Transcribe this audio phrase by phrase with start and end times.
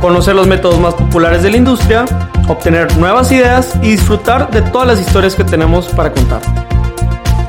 [0.00, 2.04] conocer los métodos más populares de la industria,
[2.48, 6.40] obtener nuevas ideas y disfrutar de todas las historias que tenemos para contar.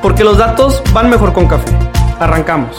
[0.02, 1.72] Porque los datos van mejor con café.
[2.20, 2.76] Arrancamos.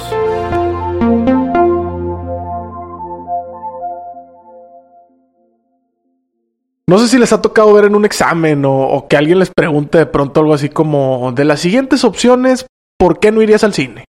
[6.87, 9.99] No sé si les ha tocado ver en un examen o, que alguien les pregunte
[9.99, 12.67] de pronto algo así como de las siguientes opciones,
[12.99, 14.07] ¿por qué no irías al cine?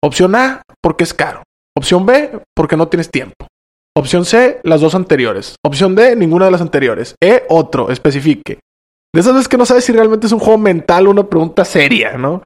[0.00, 1.42] Opción A, porque es caro.
[1.76, 3.48] Opción B, porque no tienes tiempo.
[3.96, 5.56] Opción C, las dos anteriores.
[5.64, 7.16] Opción D, ninguna de las anteriores.
[7.20, 8.60] E, otro, especifique.
[9.12, 11.64] De esas veces que no sabes si realmente es un juego mental o una pregunta
[11.64, 12.44] seria, ¿no?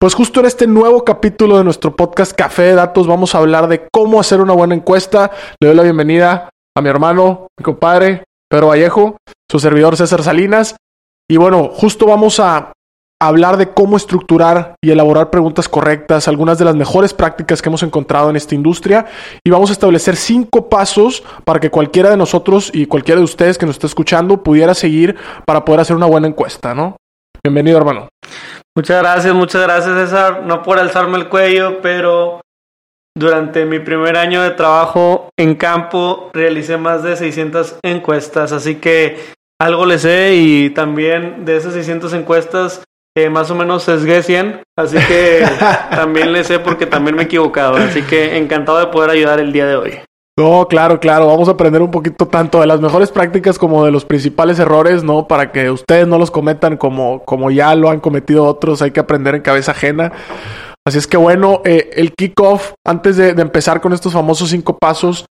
[0.00, 3.66] Pues justo en este nuevo capítulo de nuestro podcast Café de Datos vamos a hablar
[3.66, 5.32] de cómo hacer una buena encuesta.
[5.60, 9.16] Le doy la bienvenida a mi hermano, mi compadre, Pedro Vallejo,
[9.50, 10.76] su servidor César Salinas.
[11.28, 12.72] Y bueno, justo vamos a
[13.20, 17.82] hablar de cómo estructurar y elaborar preguntas correctas, algunas de las mejores prácticas que hemos
[17.82, 19.06] encontrado en esta industria
[19.44, 23.58] y vamos a establecer cinco pasos para que cualquiera de nosotros y cualquiera de ustedes
[23.58, 26.96] que nos esté escuchando pudiera seguir para poder hacer una buena encuesta, ¿no?
[27.42, 28.08] Bienvenido, hermano.
[28.76, 30.42] Muchas gracias, muchas gracias, César.
[30.44, 32.40] No por alzarme el cuello, pero
[33.16, 39.18] durante mi primer año de trabajo en campo realicé más de 600 encuestas, así que
[39.60, 42.82] algo le sé y también de esas 600 encuestas
[43.30, 45.44] más o menos sesgué 100, así que
[45.90, 49.52] también le sé porque también me he equivocado, así que encantado de poder ayudar el
[49.52, 50.00] día de hoy.
[50.38, 53.90] No, claro, claro, vamos a aprender un poquito tanto de las mejores prácticas como de
[53.90, 55.26] los principales errores, ¿no?
[55.26, 59.00] Para que ustedes no los cometan como, como ya lo han cometido otros, hay que
[59.00, 60.12] aprender en cabeza ajena.
[60.86, 65.26] Así es que bueno, eh, el kickoff, antes de, empezar con estos famosos cinco pasos,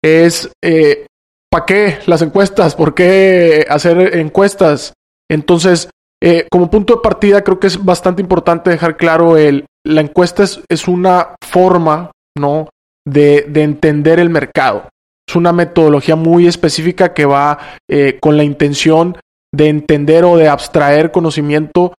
[0.00, 1.06] es eh,
[1.50, 2.76] ¿para qué las encuestas?
[2.76, 4.92] ¿Por qué hacer encuestas?
[5.28, 5.90] Entonces,
[6.22, 10.44] eh, como punto de partida, creo que es bastante importante dejar claro el, la encuesta
[10.68, 12.68] es, una forma, ¿no?
[13.06, 14.88] De, de, entender el mercado.
[15.28, 19.16] Es una metodología muy específica que va eh, con la intención
[19.54, 21.94] de entender o de abstraer conocimiento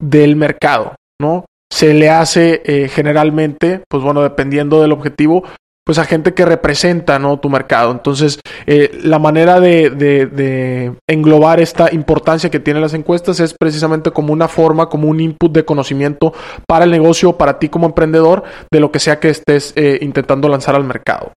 [0.00, 1.44] del mercado, ¿no?
[1.70, 5.44] Se le hace eh, generalmente, pues bueno, dependiendo del objetivo,
[5.84, 7.38] pues a gente que representa ¿no?
[7.38, 7.90] tu mercado.
[7.90, 14.10] Entonces, eh, la manera de, de, englobar esta importancia que tienen las encuestas es precisamente
[14.10, 16.32] como una forma, como un input de conocimiento
[16.66, 20.48] para el negocio, para ti como emprendedor, de lo que sea que estés eh, intentando
[20.48, 21.32] lanzar al mercado.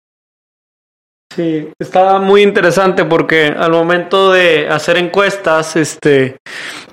[1.36, 6.38] Sí, está muy interesante porque al momento de hacer encuestas, este,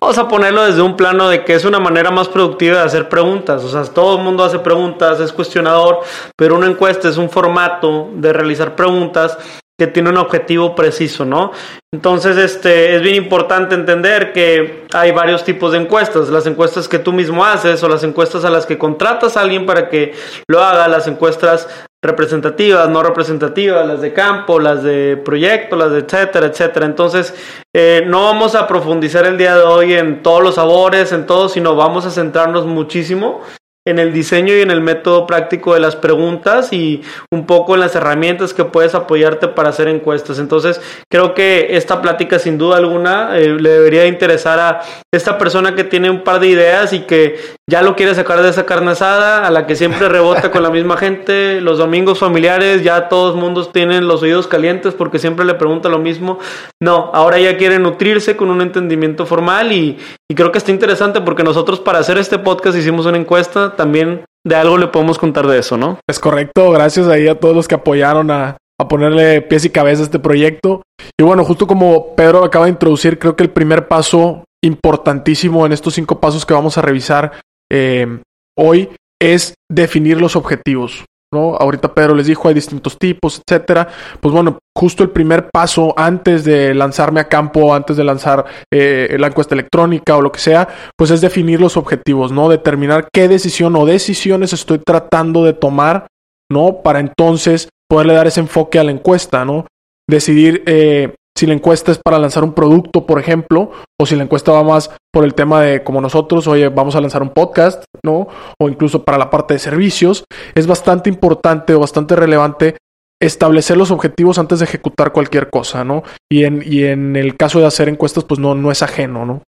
[0.00, 3.08] vamos a ponerlo desde un plano de que es una manera más productiva de hacer
[3.08, 3.62] preguntas.
[3.62, 6.00] O sea, todo el mundo hace preguntas, es cuestionador,
[6.36, 9.38] pero una encuesta es un formato de realizar preguntas
[9.78, 11.52] que tiene un objetivo preciso, ¿no?
[11.92, 16.98] Entonces, este, es bien importante entender que hay varios tipos de encuestas, las encuestas que
[16.98, 20.14] tú mismo haces o las encuestas a las que contratas a alguien para que
[20.48, 21.68] lo haga, las encuestas
[22.02, 26.86] representativas, no representativas, las de campo, las de proyecto, las de etcétera, etcétera.
[26.86, 27.32] Entonces,
[27.72, 31.48] eh, no vamos a profundizar el día de hoy en todos los sabores, en todo,
[31.48, 33.42] sino vamos a centrarnos muchísimo
[33.84, 37.80] en el diseño y en el método práctico de las preguntas y un poco en
[37.80, 40.38] las herramientas que puedes apoyarte para hacer encuestas.
[40.38, 44.82] Entonces, creo que esta plática sin duda alguna eh, le debería interesar a
[45.12, 48.50] esta persona que tiene un par de ideas y que ya lo quiere sacar de
[48.50, 52.84] esa carne asada, a la que siempre rebota con la misma gente, los domingos familiares,
[52.84, 56.38] ya todos mundos tienen los oídos calientes porque siempre le pregunta lo mismo.
[56.80, 59.98] No, ahora ya quiere nutrirse con un entendimiento formal y,
[60.30, 64.24] y creo que está interesante porque nosotros para hacer este podcast hicimos una encuesta también
[64.46, 65.98] de algo le podemos contar de eso, ¿no?
[66.08, 68.56] Es correcto, gracias ahí a todos los que apoyaron a,
[68.88, 70.82] ponerle pies y cabeza a este proyecto.
[71.16, 75.72] Y bueno, justo como Pedro acaba de introducir, creo que el primer paso importantísimo en
[75.72, 77.40] estos cinco pasos que vamos a revisar
[77.70, 78.20] eh,
[78.58, 78.90] hoy
[79.20, 81.04] es definir los objetivos.
[81.32, 81.56] ¿No?
[81.56, 83.88] Ahorita Pedro les dijo, hay distintos tipos, etcétera.
[84.20, 89.16] Pues bueno, justo el primer paso antes de lanzarme a campo, antes de lanzar eh,
[89.18, 92.48] la encuesta electrónica o lo que sea, pues es definir los objetivos, ¿no?
[92.48, 96.06] Determinar qué decisión o decisiones estoy tratando de tomar,
[96.50, 96.82] ¿no?
[96.82, 99.66] Para entonces poderle dar ese enfoque a la encuesta, ¿no?
[100.08, 104.24] Decidir eh, si la encuesta es para lanzar un producto, por ejemplo, o si la
[104.24, 107.84] encuesta va más por el tema de como nosotros, oye, vamos a lanzar un podcast,
[108.04, 108.28] ¿no?
[108.60, 110.24] O incluso para la parte de servicios,
[110.54, 112.76] es bastante importante o bastante relevante
[113.20, 116.02] establecer los objetivos antes de ejecutar cualquier cosa, ¿no?
[116.30, 119.42] Y en, y en el caso de hacer encuestas, pues no, no es ajeno, ¿no?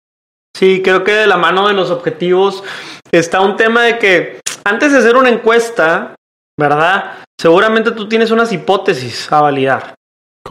[0.55, 2.62] Sí, creo que de la mano de los objetivos
[3.11, 6.14] está un tema de que antes de hacer una encuesta,
[6.58, 7.25] ¿verdad?
[7.40, 9.94] Seguramente tú tienes unas hipótesis a validar.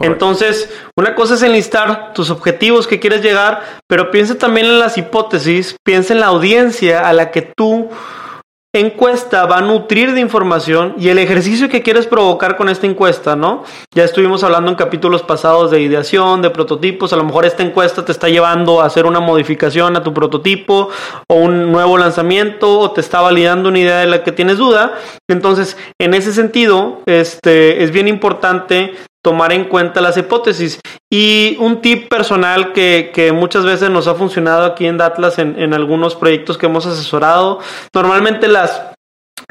[0.00, 4.96] Entonces, una cosa es enlistar tus objetivos que quieres llegar, pero piensa también en las
[4.96, 7.90] hipótesis, piensa en la audiencia a la que tú
[8.74, 13.36] encuesta va a nutrir de información y el ejercicio que quieres provocar con esta encuesta,
[13.36, 13.64] ¿no?
[13.94, 18.02] Ya estuvimos hablando en capítulos pasados de ideación, de prototipos, a lo mejor esta encuesta
[18.02, 20.88] te está llevando a hacer una modificación a tu prototipo
[21.28, 24.94] o un nuevo lanzamiento o te está validando una idea de la que tienes duda.
[25.28, 30.80] Entonces, en ese sentido, este es bien importante tomar en cuenta las hipótesis.
[31.10, 35.58] Y un tip personal que, que muchas veces nos ha funcionado aquí en Datlas en,
[35.58, 37.60] en, algunos proyectos que hemos asesorado,
[37.94, 38.82] normalmente las...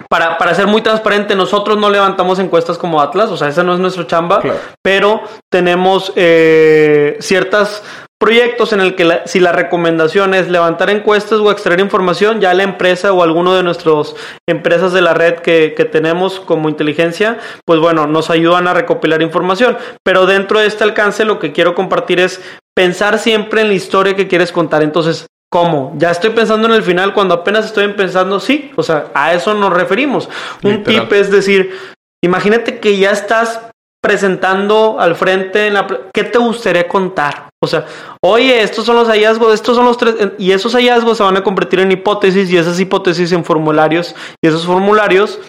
[0.09, 3.73] Para, para ser muy transparente, nosotros no levantamos encuestas como Atlas, o sea, esa no
[3.73, 4.59] es nuestro chamba, claro.
[4.81, 7.83] pero tenemos eh, ciertas
[8.21, 12.53] proyectos en el que la, si la recomendación es levantar encuestas o extraer información, ya
[12.53, 14.15] la empresa o alguno de nuestras
[14.47, 19.23] empresas de la red que, que, tenemos como inteligencia, pues bueno, nos ayudan a recopilar
[19.23, 19.75] información.
[20.03, 22.39] Pero dentro de este alcance lo que quiero compartir es
[22.75, 24.83] pensar siempre en la historia que quieres contar.
[24.83, 25.94] Entonces, ¿Cómo?
[25.97, 29.53] Ya estoy pensando en el final cuando apenas estoy pensando, sí, o sea, a eso
[29.53, 30.29] nos referimos.
[30.63, 31.77] Un tip es decir,
[32.24, 33.59] imagínate que ya estás
[34.01, 37.50] presentando al frente en la, qué te gustaría contar.
[37.63, 37.86] O sea,
[38.21, 41.44] oye, estos son los hallazgos, estos son los tres, y esos hallazgos se van a
[41.44, 45.39] convertir en hipótesis y esas hipótesis en formularios y esos formularios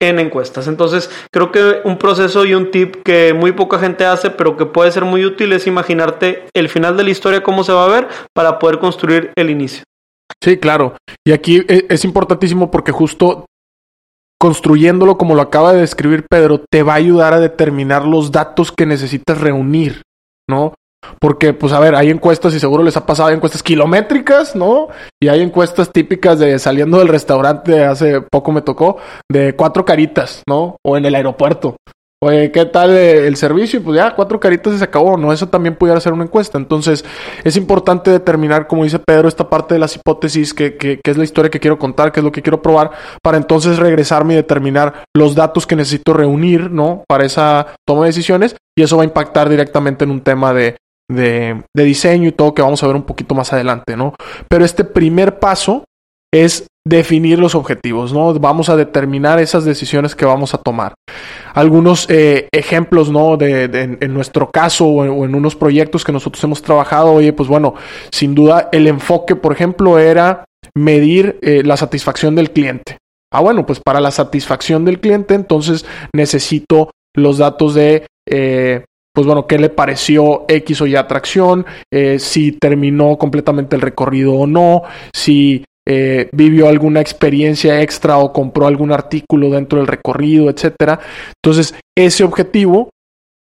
[0.00, 0.66] en encuestas.
[0.66, 4.66] Entonces, creo que un proceso y un tip que muy poca gente hace, pero que
[4.66, 7.88] puede ser muy útil es imaginarte el final de la historia, cómo se va a
[7.88, 9.84] ver, para poder construir el inicio.
[10.42, 10.96] Sí, claro.
[11.24, 13.46] Y aquí e, es importantísimo porque justo
[14.42, 18.72] construyéndolo como lo acaba de describir Pedro, te va a ayudar a determinar los datos
[18.72, 20.02] que necesitas reunir,
[20.50, 20.74] ¿no?
[21.20, 24.88] Porque, pues, a ver, hay encuestas y seguro les ha pasado, hay encuestas kilométricas, ¿no?
[25.22, 28.96] Y hay encuestas típicas de saliendo del restaurante, hace poco me tocó,
[29.30, 30.76] de cuatro caritas, ¿no?
[30.84, 31.76] O en el aeropuerto.
[32.24, 33.80] Oye, ¿qué tal el servicio?
[33.80, 35.32] Y pues ya, cuatro caritas y se acabó, ¿no?
[35.32, 36.56] Eso también pudiera ser una encuesta.
[36.56, 37.04] Entonces,
[37.42, 41.16] es importante determinar, como dice Pedro, esta parte de las hipótesis, que, que, que, es
[41.16, 42.92] la historia que quiero contar, que es lo que quiero probar,
[43.24, 47.02] para entonces regresarme y determinar los datos que necesito reunir, ¿no?
[47.08, 48.54] Para esa toma de decisiones.
[48.78, 50.76] Y eso va a impactar directamente en un tema de,
[51.10, 54.14] de, de diseño y todo que vamos a ver un poquito más adelante, ¿no?
[54.48, 55.82] Pero este primer paso
[56.32, 58.34] es definir los objetivos, ¿no?
[58.34, 60.94] Vamos a determinar esas decisiones que vamos a tomar.
[61.54, 63.36] Algunos eh, ejemplos, ¿no?
[63.36, 63.64] De,
[64.00, 67.74] en nuestro caso o en, unos proyectos que nosotros hemos trabajado, oye, pues bueno,
[68.10, 70.44] sin duda el enfoque, por ejemplo, era
[70.74, 72.98] medir eh, la satisfacción del cliente.
[73.32, 78.84] Ah, bueno, pues para la satisfacción del cliente, entonces necesito los datos de eh,
[79.14, 81.66] pues bueno, qué le pareció X o Y atracción,
[82.18, 88.66] si terminó completamente el recorrido o no, si eh, vivió alguna experiencia extra o compró
[88.66, 91.00] algún artículo dentro del recorrido, etcétera.
[91.42, 92.90] Entonces, ese objetivo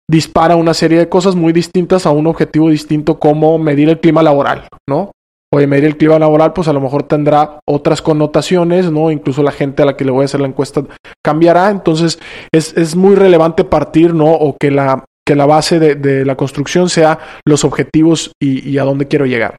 [0.10, 4.24] dispara una serie de cosas muy distintas a un objetivo distinto como medir el clima
[4.24, 5.12] laboral, ¿no?
[5.54, 9.12] Oye, medir el clima laboral, pues a lo mejor tendrá otras connotaciones, ¿no?
[9.12, 10.84] Incluso la gente a la que le voy a hacer la encuesta
[11.24, 11.70] cambiará.
[11.72, 12.20] Entonces,
[12.52, 14.32] es, es muy relevante partir, ¿no?
[14.32, 19.08] O que la, que la base de, la construcción sea los objetivos y a dónde
[19.08, 19.56] quiero llegar.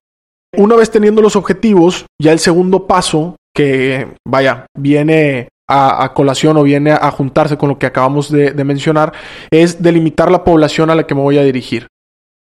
[0.57, 6.62] Una vez teniendo los objetivos, ya el segundo paso, que vaya, viene a, colación o
[6.62, 9.12] viene a juntarse con lo que acabamos de, de, mencionar,
[9.50, 11.88] es delimitar la población a la que me voy a dirigir.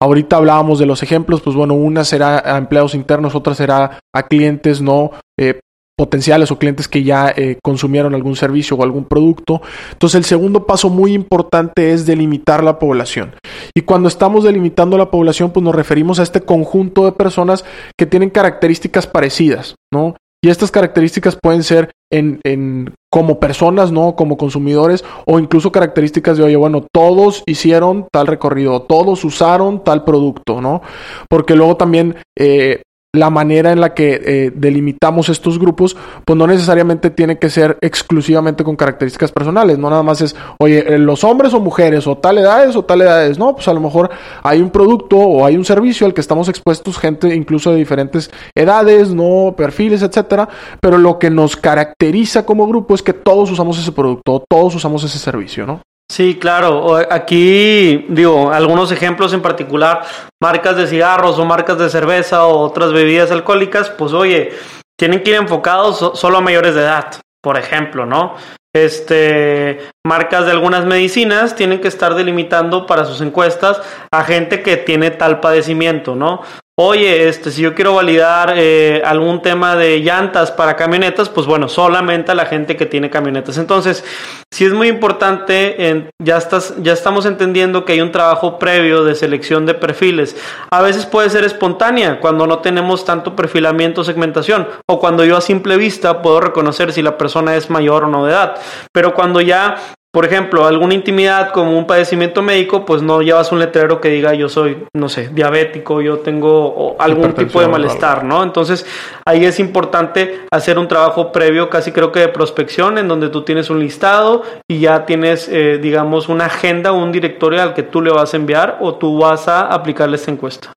[0.02, 4.24] Ahorita hablábamos de los ejemplos, pues bueno, una será a empleados internos, otra será a
[4.28, 5.60] clientes no eh,
[5.98, 9.62] potenciales o clientes que ya eh, consumieron algún servicio o algún producto.
[9.92, 13.34] Entonces el segundo paso muy importante es delimitar la población.
[13.76, 17.66] Y cuando estamos delimitando la población, pues nos referimos a este conjunto de personas
[17.98, 20.16] que tienen características parecidas, ¿no?
[20.44, 24.16] Y estas características pueden ser en, en, como personas, ¿no?
[24.16, 30.04] Como consumidores, o incluso características de, oye, bueno, todos hicieron tal recorrido, todos usaron tal
[30.04, 30.84] producto, ¿no?
[31.28, 32.84] Porque luego también eh,
[33.16, 35.96] la manera en la que eh, delimitamos estos grupos,
[36.26, 40.94] pues no necesariamente tiene que ser exclusivamente con características personales, no nada más es, oye,
[40.94, 43.80] eh, los hombres o mujeres, o tal edades o tal edades, no, pues a lo
[43.80, 44.10] mejor
[44.44, 48.30] hay un producto o hay un servicio al que estamos expuestos, gente incluso de diferentes
[48.56, 50.48] edades, no, perfiles, etcétera,
[50.82, 55.04] pero lo que nos caracteriza como grupo es que todos usamos ese producto, todos usamos
[55.04, 55.82] ese servicio, ¿no?
[56.10, 56.96] Sí, claro.
[57.12, 60.04] Aquí digo algunos ejemplos en particular,
[60.42, 64.52] marcas de cigarros o marcas de cerveza o otras bebidas alcohólicas, pues oye,
[64.98, 68.36] tienen que ir enfocados solo a mayores de edad, por ejemplo, ¿no?
[68.74, 74.78] Este, marcas de algunas medicinas tienen que estar delimitando para sus encuestas a gente que
[74.78, 76.42] tiene tal padecimiento, ¿no?
[76.80, 81.70] Oye, este, si yo quiero validar eh, algún tema de llantas para camionetas, pues bueno,
[81.70, 83.58] solamente a la gente que tiene camionetas.
[83.58, 84.04] Entonces,
[84.52, 89.16] sí es muy importante, ya, estás, ya estamos entendiendo que hay un trabajo previo de
[89.16, 90.36] selección de perfiles.
[90.70, 95.36] A veces puede ser espontánea, cuando no tenemos tanto perfilamiento o segmentación, o cuando yo
[95.36, 98.56] a simple vista puedo reconocer si la persona es mayor o no de edad.
[98.92, 99.78] Pero cuando ya
[100.18, 104.34] por ejemplo, alguna intimidad como un padecimiento médico, pues no llevas un letrero que diga
[104.34, 108.42] yo soy, no sé, diabético, yo tengo algún tipo de malestar, ¿no?
[108.42, 108.84] Entonces,
[109.28, 113.44] ahí es importante hacer un trabajo previo, casi creo que de prospección, en donde tú
[113.44, 117.84] tienes un listado y ya tienes, eh, digamos, una agenda o un directorio al que
[117.84, 120.77] tú le vas a enviar o tú vas a aplicarle esta encuesta.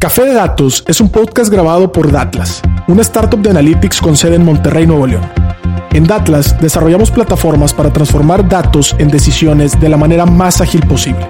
[0.00, 4.36] Café de Datos es un podcast grabado por Datlas, una startup de analytics con sede
[4.36, 5.30] en Monterrey, Nuevo León.
[5.92, 11.28] En Datlas desarrollamos plataformas para transformar datos en decisiones de la manera más ágil posible.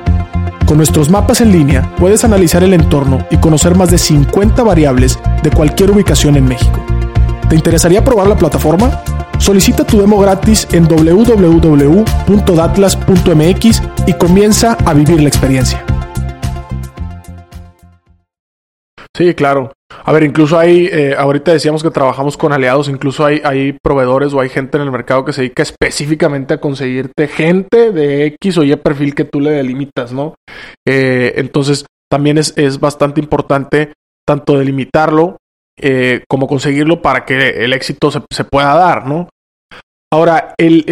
[0.66, 5.18] Con nuestros mapas en línea puedes analizar el entorno y conocer más de 50 variables
[5.42, 6.80] de cualquier ubicación en México.
[7.48, 9.02] ¿Te interesaría probar la plataforma?
[9.38, 15.84] Solicita tu demo gratis en www.datlas.mx y comienza a vivir la experiencia.
[19.20, 19.70] Sí, claro.
[20.06, 24.32] A ver, incluso hay, eh, ahorita decíamos que trabajamos con aliados, incluso hay, hay proveedores
[24.32, 28.56] o hay gente en el mercado que se dedica específicamente a conseguirte gente de X
[28.56, 30.36] o Y perfil que tú le delimitas, ¿no?
[30.88, 33.92] Eh, entonces, también es, es, bastante importante
[34.26, 35.36] tanto delimitarlo
[35.78, 39.28] eh, como conseguirlo para que el éxito se, se pueda dar, ¿no?
[40.10, 40.86] Ahora, el,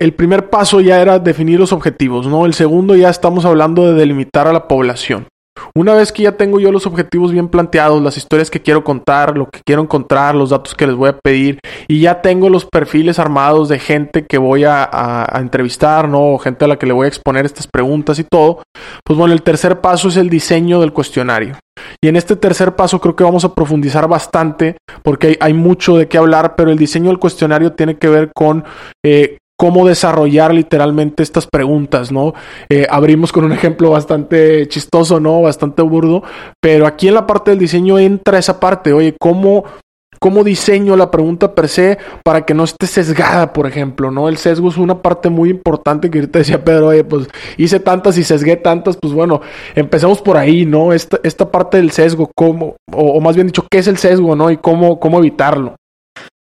[0.00, 2.46] el, primer paso ya era definir los objetivos, ¿no?
[2.46, 5.26] El segundo ya estamos hablando de delimitar a la población.
[5.74, 9.36] Una vez que ya tengo yo los objetivos bien planteados, las historias que quiero contar,
[9.36, 12.64] lo que quiero encontrar, los datos que les voy a pedir, y ya tengo los
[12.64, 16.34] perfiles armados de gente que voy a, entrevistar, ¿no?
[16.34, 18.62] O gente a la que le voy a exponer estas preguntas y todo,
[19.04, 21.56] pues bueno, el tercer paso es el diseño del cuestionario.
[22.02, 26.08] Y en este tercer paso creo que vamos a profundizar bastante porque hay, mucho de
[26.08, 28.64] qué hablar, pero el diseño del cuestionario tiene que ver con
[29.04, 32.32] eh, cómo desarrollar literalmente estas preguntas, ¿no?
[32.70, 35.42] Eh, abrimos con un ejemplo bastante chistoso, ¿no?
[35.42, 36.22] Bastante burdo,
[36.62, 39.64] pero aquí en la parte del diseño entra esa parte, oye, ¿cómo,
[40.20, 44.28] cómo diseño la pregunta per se para que no esté sesgada, por ejemplo, ¿no?
[44.28, 48.16] El sesgo es una parte muy importante que ahorita decía Pedro, oye, pues hice tantas
[48.16, 49.40] y sesgué tantas, pues bueno,
[49.74, 50.92] empecemos por ahí, ¿no?
[50.92, 54.36] Esta, esta parte del sesgo, cómo, o, o más bien dicho, ¿qué es el sesgo,
[54.36, 54.52] ¿no?
[54.52, 55.74] Y cómo, cómo evitarlo.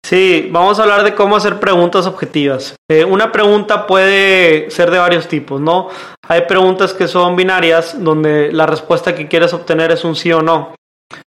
[0.08, 2.76] Sí, vamos a hablar de cómo hacer preguntas objetivas.
[2.88, 5.88] Eh, una pregunta puede ser de varios tipos, ¿no?
[6.28, 10.42] Hay preguntas que son binarias, donde la respuesta que quieres obtener es un sí o
[10.42, 10.76] no.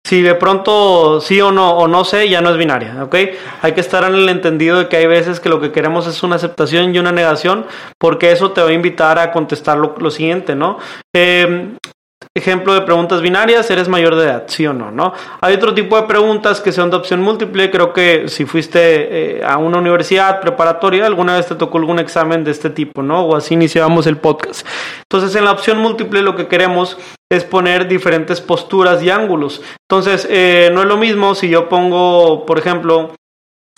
[0.04, 3.14] Si de pronto sí o no o no sé, ya no es binaria, ¿ok?
[3.62, 6.24] Hay que estar en el entendido de que hay veces que lo que queremos es
[6.24, 7.66] una aceptación y una negación,
[7.96, 10.78] porque eso te va a invitar a contestar lo, siguiente, ¿no?
[11.14, 11.76] Eh,
[12.36, 14.44] Ejemplo de preguntas binarias, ¿eres mayor de edad?
[14.48, 14.90] ¿Sí o no?
[14.90, 15.12] ¿no?
[15.40, 17.70] Hay otro tipo de preguntas que son de opción múltiple.
[17.70, 22.42] Creo que si fuiste eh, a una universidad preparatoria, alguna vez te tocó algún examen
[22.42, 23.24] de este tipo, ¿no?
[23.24, 24.66] O así iniciábamos el podcast.
[25.02, 26.98] Entonces, en la opción múltiple lo que queremos
[27.30, 29.62] es poner diferentes posturas y ángulos.
[29.88, 33.14] Entonces, eh, no es lo mismo si yo pongo, por ejemplo,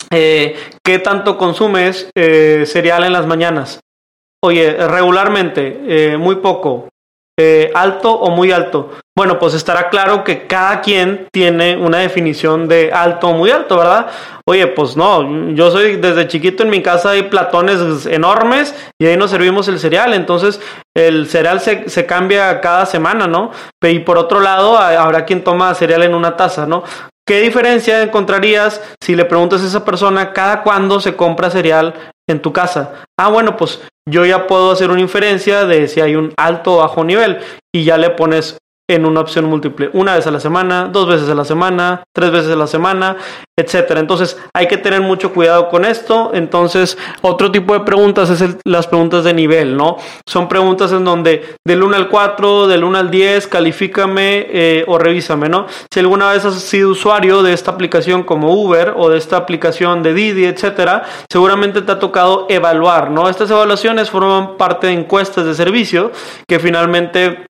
[0.09, 3.81] eh, ¿qué tanto consumes cereal en las mañanas?
[4.43, 6.89] Oye, regularmente, muy poco.
[7.39, 8.89] Eh, alto o muy alto.
[9.15, 13.77] Bueno, pues estará claro que cada quien tiene una definición de alto o muy alto,
[13.77, 14.07] ¿verdad?
[14.47, 19.17] Oye, pues no, yo soy desde chiquito en mi casa hay platones enormes y ahí
[19.17, 20.59] nos servimos el cereal, entonces
[20.95, 23.51] el cereal se, se cambia cada semana, ¿no?
[23.83, 26.83] Y por otro lado, habrá quien toma cereal en una taza, ¿no?
[27.27, 31.93] ¿Qué diferencia encontrarías si le preguntas a esa persona cada cuándo se compra cereal
[32.27, 32.93] en tu casa?
[33.19, 36.77] Ah, bueno, pues yo ya puedo hacer una inferencia de si hay un alto o
[36.77, 37.39] bajo nivel
[37.75, 38.57] y ya le pones
[38.89, 42.31] en una opción múltiple, una vez a la semana, dos veces a la semana, tres
[42.31, 43.17] veces a la semana,
[43.59, 43.99] etcétera.
[43.99, 46.31] Entonces, hay que tener mucho cuidado con esto.
[46.33, 49.97] Entonces, otro tipo de preguntas es las preguntas de nivel, ¿no?
[50.25, 54.97] Son preguntas en donde del 1 al 4, del 1 al 10, califícame eh, o
[54.97, 55.65] revísame, ¿no?
[55.91, 60.01] Si alguna vez has sido usuario de esta aplicación como Uber o de esta aplicación
[60.01, 63.27] de Didi, etcétera, seguramente te ha tocado evaluar, ¿no?
[63.27, 66.11] Estas evaluaciones forman parte de encuestas de servicio
[66.47, 67.46] que finalmente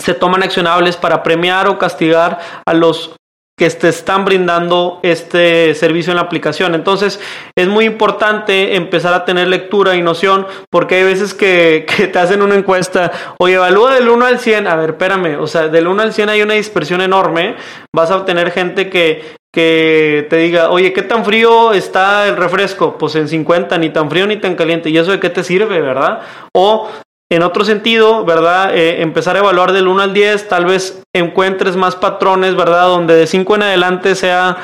[0.00, 3.14] se toman accionables para premiar o castigar a los
[3.60, 6.74] que te están brindando este servicio en la aplicación.
[6.74, 7.20] Entonces
[7.54, 12.40] es muy importante empezar a tener lectura y noción porque hay veces que, te hacen
[12.40, 16.02] una encuesta, oye, evalúa del 1 al 100, a ver, espérame, o sea, del 1
[16.02, 17.56] al 100 hay una dispersión enorme,
[17.94, 22.96] vas a obtener gente que, que te diga, oye, ¿qué tan frío está el refresco?
[22.96, 24.88] Pues en 50, ni tan frío ni tan caliente.
[24.88, 26.22] ¿Y eso de qué te sirve, verdad?
[26.56, 26.88] O
[27.32, 28.76] En otro sentido, ¿verdad?
[28.76, 32.88] Eh, empezar a evaluar del 1 al 10, tal vez encuentres más patrones, ¿verdad?
[32.88, 34.56] Donde de 5 en adelante sea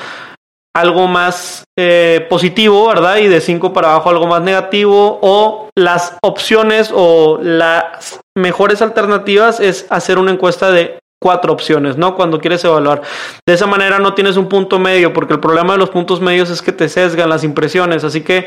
[0.75, 3.19] algo más eh, positivo, ¿verdad?
[3.19, 5.21] Y de 5 para abajo algo más negativo.
[5.23, 12.15] O las opciones o las mejores alternativas es hacer una encuesta de cuatro opciones, ¿no?
[12.15, 13.03] Cuando quieres evaluar.
[13.47, 16.51] De esa manera no tienes un punto medio, porque el problema de los puntos medios
[16.51, 18.47] es que te sesgan las impresiones, así que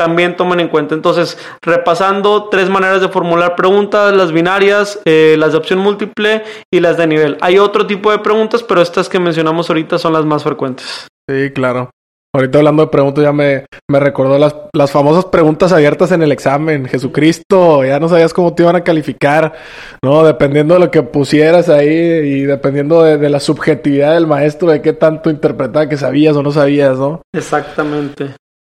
[0.00, 0.94] también tomen en cuenta.
[0.94, 6.42] Entonces, repasando tres maneras de formular preguntas, las binarias, eh, las de opción múltiple
[6.72, 7.36] y las de nivel.
[7.42, 11.06] Hay otro tipo de preguntas, pero estas que mencionamos ahorita son las más frecuentes.
[11.28, 11.90] Sí, claro.
[12.34, 16.32] Ahorita hablando de preguntas, ya me, me recordó las, las, famosas preguntas abiertas en el
[16.32, 16.86] examen.
[16.86, 19.52] Jesucristo, ya no sabías cómo te iban a calificar,
[20.02, 20.24] ¿no?
[20.24, 24.94] Dependiendo de lo que pusieras ahí y dependiendo de, la subjetividad del maestro, de qué
[24.94, 27.20] tanto interpretaba que sabías o no sabías, ¿no?
[27.34, 28.30] Exactamente.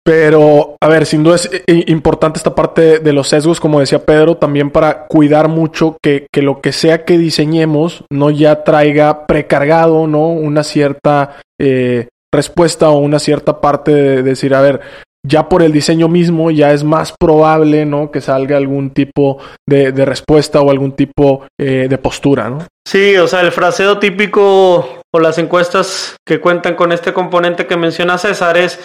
[0.05, 1.50] Pero, a ver, sin duda es
[1.88, 6.43] importante esta parte de los sesgos, como decía Pedro, también para cuidar mucho que, que
[6.43, 10.27] lo que sea que diseñemos no ya traiga precargado, ¿no?
[10.27, 14.81] Una cierta eh, respuesta o una cierta parte de decir, a ver,
[15.25, 18.12] ya por el diseño mismo ya es más probable, ¿no?
[18.12, 22.59] Que salga algún tipo de, respuesta o algún tipo eh, de postura, ¿no?
[22.88, 27.77] Sí, o sea, el fraseo típico o las encuestas que cuentan con este componente que
[27.77, 28.79] menciona César es,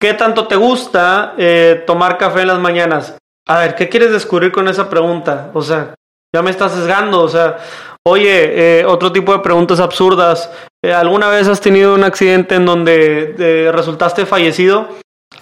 [0.00, 3.16] ¿qué tanto te gusta eh, tomar café en las mañanas?
[3.46, 5.50] A ver, ¿qué quieres descubrir con esa pregunta?
[5.54, 5.94] O sea,
[6.34, 7.58] ya me estás sesgando, o sea,
[8.06, 10.50] oye, eh, otro tipo de preguntas absurdas.
[10.82, 14.88] Eh, ¿Alguna vez has tenido un accidente en donde resultaste fallecido?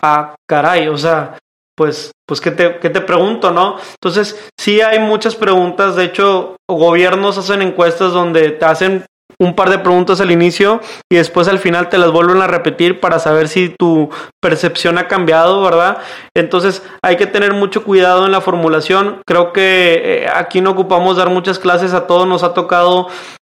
[0.02, 1.38] Ah, caray, o sea,
[1.76, 3.76] pues, pues ¿qué te, qué te pregunto, ¿no?
[3.94, 9.06] Entonces, sí hay muchas preguntas, de hecho, gobiernos hacen encuestas donde te hacen
[9.40, 10.80] un par de preguntas al inicio
[11.10, 14.10] y después al final te las vuelven a repetir para saber si tu
[14.42, 15.98] percepción ha cambiado, ¿verdad?
[16.34, 19.22] Entonces hay que tener mucho cuidado en la formulación.
[19.26, 23.08] Creo que eh, aquí no ocupamos dar muchas clases, a todos nos ha tocado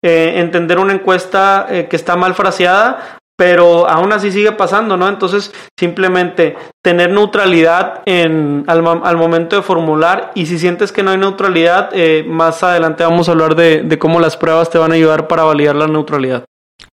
[0.03, 5.07] eh, entender una encuesta eh, que está mal fraseada, pero aún así sigue pasando, ¿no?
[5.07, 11.19] Entonces, simplemente tener neutralidad en, al, momento de formular y si sientes que no hay
[11.19, 15.29] neutralidad, eh, más adelante vamos a hablar de, cómo las pruebas te van a ayudar
[15.29, 16.43] para validar la neutralidad.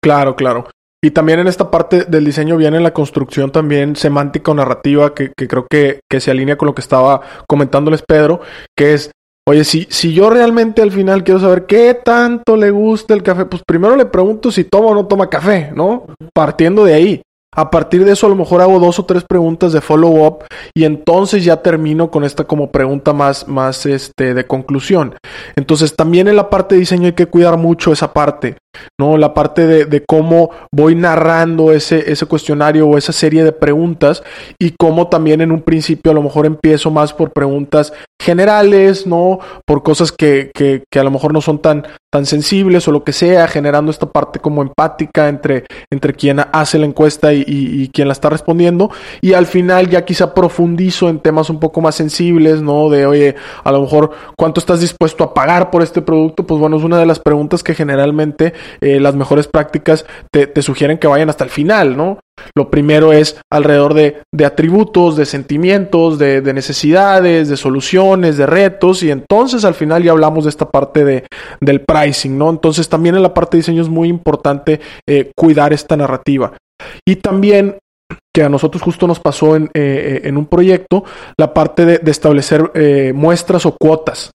[0.00, 0.68] Claro, claro.
[1.02, 5.32] Y también en esta parte del diseño viene la construcción también semántica o narrativa que,
[5.34, 8.40] creo que, se alinea con lo que estaba comentándoles Pedro,
[8.76, 9.10] que es
[9.48, 13.44] Oye, si, si yo realmente al final quiero saber qué tanto le gusta el café,
[13.44, 16.06] pues primero le pregunto si toma o no toma café, ¿no?
[16.34, 17.22] Partiendo de ahí.
[17.56, 20.44] A partir de eso a lo mejor hago dos o tres preguntas de follow up
[20.74, 25.14] y entonces ya termino con esta como pregunta más, más este, de conclusión.
[25.56, 28.58] Entonces también en la parte de diseño hay que cuidar mucho esa parte,
[28.98, 29.16] ¿no?
[29.16, 34.22] La parte de, de cómo voy narrando ese, ese cuestionario o esa serie de preguntas
[34.58, 39.38] y cómo también en un principio a lo mejor empiezo más por preguntas generales, ¿no?
[39.66, 43.04] Por cosas que, que, que a lo mejor no son tan, tan sensibles o lo
[43.04, 47.88] que sea, generando esta parte como empática entre, entre quien hace la encuesta y, y,
[47.90, 48.90] quien la está respondiendo.
[49.20, 52.88] Y al final ya quizá profundizo en temas un poco más sensibles, ¿no?
[52.88, 56.46] De, oye, a lo mejor, ¿cuánto estás dispuesto a pagar por este producto?
[56.46, 60.62] Pues bueno, es una de las preguntas que generalmente eh, las mejores prácticas te, te
[60.62, 62.20] sugieren que vayan hasta el final, ¿no?
[62.54, 68.46] Lo primero es alrededor de, de atributos, de sentimientos, de, de, necesidades, de soluciones, de
[68.46, 71.24] retos, y entonces al final ya hablamos de esta parte de,
[71.60, 72.50] del pricing, ¿no?
[72.50, 76.52] Entonces también en la parte de diseño es muy importante eh, cuidar esta narrativa.
[77.06, 77.78] Y también
[78.34, 81.04] que a nosotros justo nos pasó en, eh, en un proyecto,
[81.38, 82.70] la parte de, establecer
[83.14, 84.30] muestras o cuotas.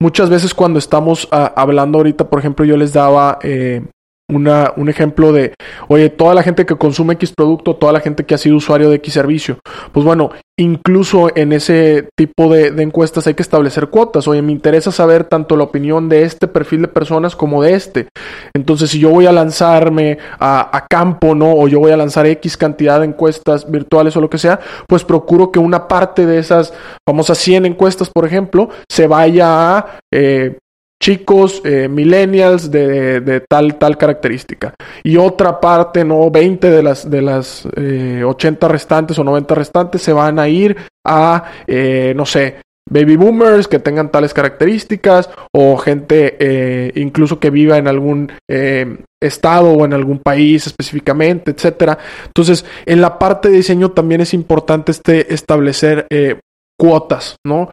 [0.00, 3.86] Muchas veces cuando estamos ah, hablando ahorita, por ejemplo, yo les daba eh,
[4.28, 5.54] una, un ejemplo de,
[5.88, 8.90] oye, toda la gente que consume X producto, toda la gente que ha sido usuario
[8.90, 9.58] de X servicio.
[9.92, 14.26] Pues bueno, incluso en ese tipo de, encuestas hay que establecer cuotas.
[14.26, 18.08] Oye, me interesa saber tanto la opinión de este perfil de personas como de este.
[18.54, 21.52] Entonces, si yo voy a lanzarme a, campo, ¿no?
[21.54, 25.04] O yo voy a lanzar X cantidad de encuestas virtuales o lo que sea, pues
[25.04, 26.72] procuro que una parte de esas,
[27.06, 29.98] vamos a 100 encuestas, por ejemplo, se vaya a...
[30.12, 30.58] Eh,
[31.02, 34.74] chicos eh, millennials de, tal tal característica.
[35.02, 40.02] Y otra parte no 20 de las de las eh, 80 restantes o 90 restantes
[40.02, 45.76] se van a ir a eh, no sé baby boomers que tengan tales características o
[45.76, 51.98] gente eh, incluso que viva en algún eh, estado o en algún país específicamente etcétera.
[52.26, 56.38] Entonces en la parte de diseño también es importante este establecer eh,
[56.78, 57.70] cuotas no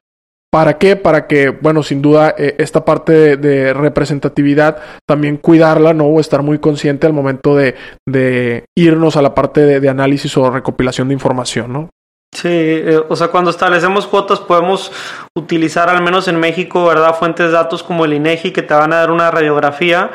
[0.54, 0.96] ¿Para qué?
[0.96, 6.06] Para que, bueno, sin duda, eh, esta parte de, representatividad también cuidarla, ¿no?
[6.06, 7.74] O estar muy consciente al momento de,
[8.08, 11.90] de irnos a la parte de, análisis o recopilación de información, ¿no?
[12.36, 14.92] Sí, eh, o sea, cuando establecemos cuotas podemos
[15.36, 17.16] utilizar al menos en México, ¿verdad?
[17.16, 20.12] Fuentes de datos como el INEGI que te van a dar una radiografía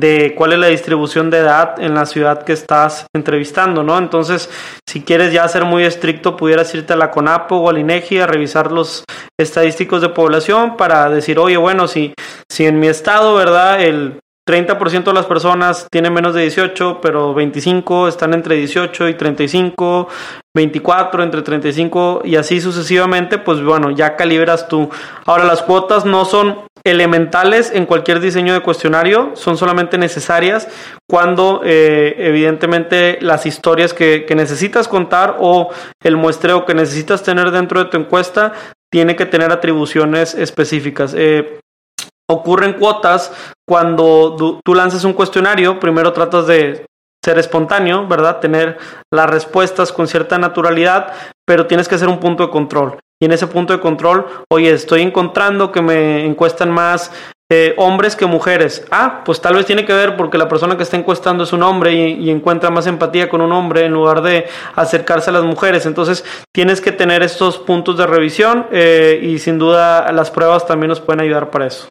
[0.00, 3.98] de cuál es la distribución de edad en la ciudad que estás entrevistando, ¿no?
[3.98, 4.50] Entonces,
[4.88, 8.26] si quieres ya ser muy estricto, pudieras irte a la CONAPO o al INEGI a
[8.26, 9.04] revisar los
[9.38, 12.14] estadísticos de población para decir, oye, bueno, si,
[12.50, 13.80] si en mi estado, ¿verdad?
[13.80, 19.14] El 30% de las personas tienen menos de 18, pero 25 están entre 18 y
[19.14, 20.08] 35,
[20.54, 24.88] 24 entre 35 y así sucesivamente, pues bueno, ya calibras tú.
[25.24, 30.68] Ahora las cuotas no son elementales en cualquier diseño de cuestionario, son solamente necesarias
[31.08, 35.70] cuando eh, evidentemente las historias que, necesitas contar o
[36.02, 38.52] el muestreo que necesitas tener dentro de tu encuesta
[38.90, 41.14] tiene que tener atribuciones específicas.
[41.16, 41.58] Eh,
[42.28, 43.32] ocurren cuotas
[43.66, 46.86] cuando tú lanzas un cuestionario, primero tratas de
[47.24, 48.38] ser espontáneo, ¿verdad?
[48.38, 48.78] Tener
[49.12, 51.12] las respuestas con cierta naturalidad,
[51.44, 52.98] pero tienes que hacer un punto de control.
[53.20, 57.10] Y en ese punto de control, oye, estoy encontrando que me encuestan más
[57.48, 58.84] eh, hombres que mujeres.
[58.90, 61.62] Ah, pues tal vez tiene que ver porque la persona que está encuestando es un
[61.62, 65.86] hombre y, encuentra más empatía con un hombre en lugar de acercarse a las mujeres.
[65.86, 70.88] Entonces tienes que tener estos puntos de revisión eh, y sin duda las pruebas también
[70.88, 71.88] nos pueden ayudar para eso.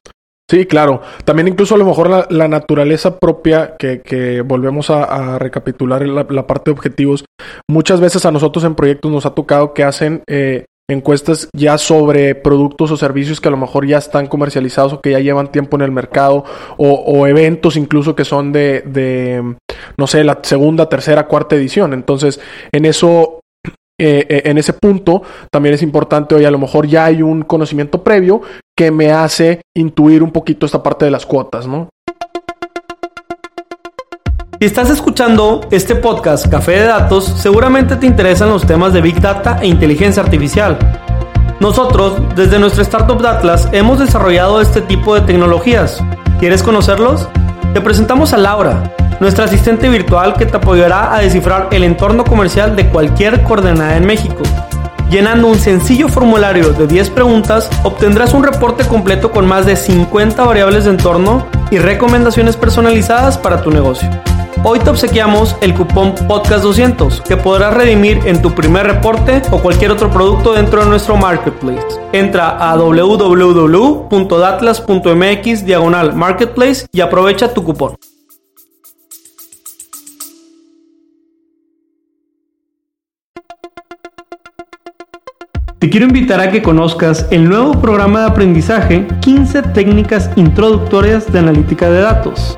[0.50, 1.02] Sí, claro.
[1.24, 6.70] También incluso a lo mejor la, naturaleza propia, que, volvemos a, recapitular la, la, parte
[6.70, 7.26] de objetivos,
[7.68, 12.36] muchas veces a nosotros en proyectos nos ha tocado que hacen eh, encuestas ya sobre
[12.36, 15.78] productos o servicios que a lo mejor ya están comercializados o que ya llevan tiempo
[15.78, 16.46] en el mercado
[16.78, 19.56] o, eventos incluso que son de, de,
[19.98, 21.94] no sé, la segunda, tercera, cuarta edición.
[21.94, 22.40] Entonces,
[22.72, 23.40] en eso
[23.98, 27.44] eh, eh, en ese punto también es importante, hoy a lo mejor ya hay un
[27.44, 28.42] conocimiento previo
[28.78, 31.90] que me hace intuir un poquito esta parte de las cuotas, ¿no?
[34.58, 39.20] Si estás escuchando este podcast Café de Datos, seguramente te interesan los temas de Big
[39.20, 40.78] Data e inteligencia artificial.
[41.60, 46.02] Nosotros, desde nuestra startup Datlas, hemos desarrollado este tipo de tecnologías.
[46.40, 47.28] ¿Quieres conocerlos?
[47.74, 52.76] Te presentamos a Laura nuestra asistente virtual que te apoyará a descifrar el entorno comercial
[52.78, 54.42] de cualquier coordenada en México.
[55.10, 60.44] Llenando un sencillo formulario de 10 preguntas, obtendrás un reporte completo con más de 50
[60.44, 64.10] variables de entorno y recomendaciones personalizadas para tu negocio.
[64.64, 69.92] Hoy te obsequiamos el cupón Podcast200 que podrás redimir en tu primer reporte o cualquier
[69.92, 71.86] otro producto dentro de nuestro marketplace.
[72.14, 77.96] Entra a www.datlas.mx diagonal marketplace y aprovecha tu cupón.
[85.80, 91.38] Te quiero invitar a que conozcas el nuevo programa de aprendizaje 15 técnicas introductorias de
[91.38, 92.58] analítica de datos.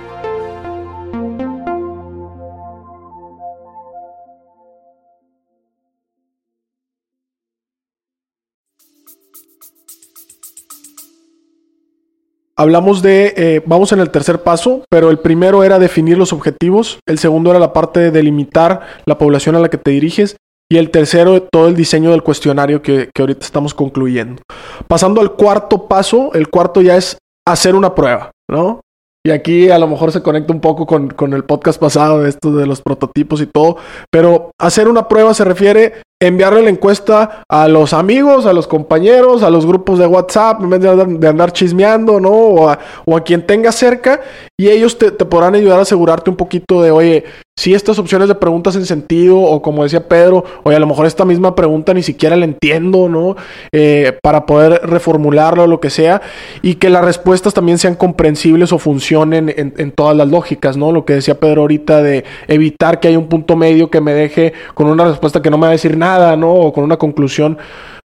[12.61, 16.99] Hablamos de, eh, vamos en el tercer paso, pero el primero era definir los objetivos,
[17.07, 20.37] el segundo era la parte de delimitar la población a la que te diriges
[20.71, 24.43] y el tercero todo el diseño del cuestionario que, que ahorita estamos concluyendo.
[24.87, 28.81] Pasando al cuarto paso, el cuarto ya es hacer una prueba, ¿no?
[29.25, 32.29] Y aquí a lo mejor se conecta un poco con, con, el podcast pasado de
[32.29, 33.77] esto de los prototipos y todo,
[34.11, 39.41] pero hacer una prueba se refiere enviarle la encuesta a los amigos, a los compañeros,
[39.41, 42.31] a los grupos de WhatsApp, en vez de andar, chismeando, ¿no?
[42.31, 44.21] O a, quien tenga cerca,
[44.57, 47.25] y ellos te, podrán ayudar a asegurarte un poquito de, oye,
[47.61, 51.05] si estas opciones de preguntas en sentido, o como decía Pedro, oye, a lo mejor
[51.05, 53.35] esta misma pregunta ni siquiera la entiendo, ¿no?
[53.71, 56.23] Eh, para poder reformularlo o lo que sea,
[56.63, 60.91] y que las respuestas también sean comprensibles o funcionen en, todas las lógicas, ¿no?
[60.91, 64.53] Lo que decía Pedro ahorita de evitar que haya un punto medio que me deje
[64.73, 66.51] con una respuesta que no me va a decir nada ¿no?
[66.51, 67.59] O con una conclusión,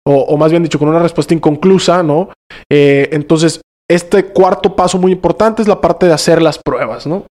[0.05, 2.29] o, más bien dicho, con una respuesta inconclusa, ¿no?
[2.71, 7.25] Eh, entonces, este cuarto paso muy importante es la parte de hacer las pruebas, ¿no?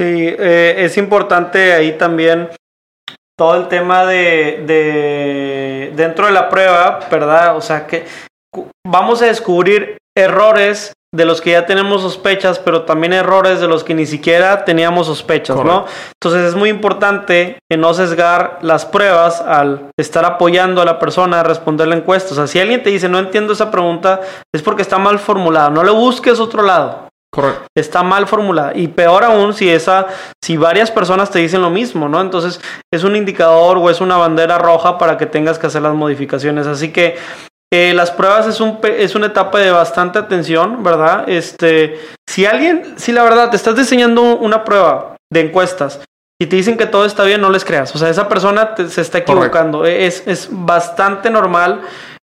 [0.00, 2.48] Sí, eh, es importante ahí también
[3.38, 7.54] todo el tema de, de, dentro de la prueba, ¿verdad?
[7.54, 8.06] O sea, que
[8.86, 13.84] vamos a descubrir errores de los que ya tenemos sospechas, pero también errores de los
[13.84, 15.84] que ni siquiera teníamos sospechas, ¿no?
[16.14, 21.42] Entonces es muy importante no sesgar las pruebas al estar apoyando a la persona a
[21.42, 22.32] responder la encuesta.
[22.32, 25.68] O sea, si alguien te dice no entiendo esa pregunta, es porque está mal formulada.
[25.68, 27.09] No le busques otro lado.
[27.32, 27.66] Correcto.
[27.76, 28.72] Está mal formulada.
[28.74, 30.06] Y peor aún si esa,
[30.42, 32.20] si varias personas te dicen lo mismo, ¿no?
[32.20, 32.60] Entonces
[32.92, 36.66] es un indicador o es una bandera roja para que tengas que hacer las modificaciones.
[36.66, 37.16] Así que
[37.72, 41.28] eh, las pruebas es, un, es una etapa de bastante atención, ¿verdad?
[41.28, 46.00] Este, si alguien, si la verdad te estás diseñando una prueba de encuestas
[46.40, 47.94] y te dicen que todo está bien, no les creas.
[47.94, 49.84] O sea, esa persona se está equivocando.
[49.84, 51.82] Es, es bastante normal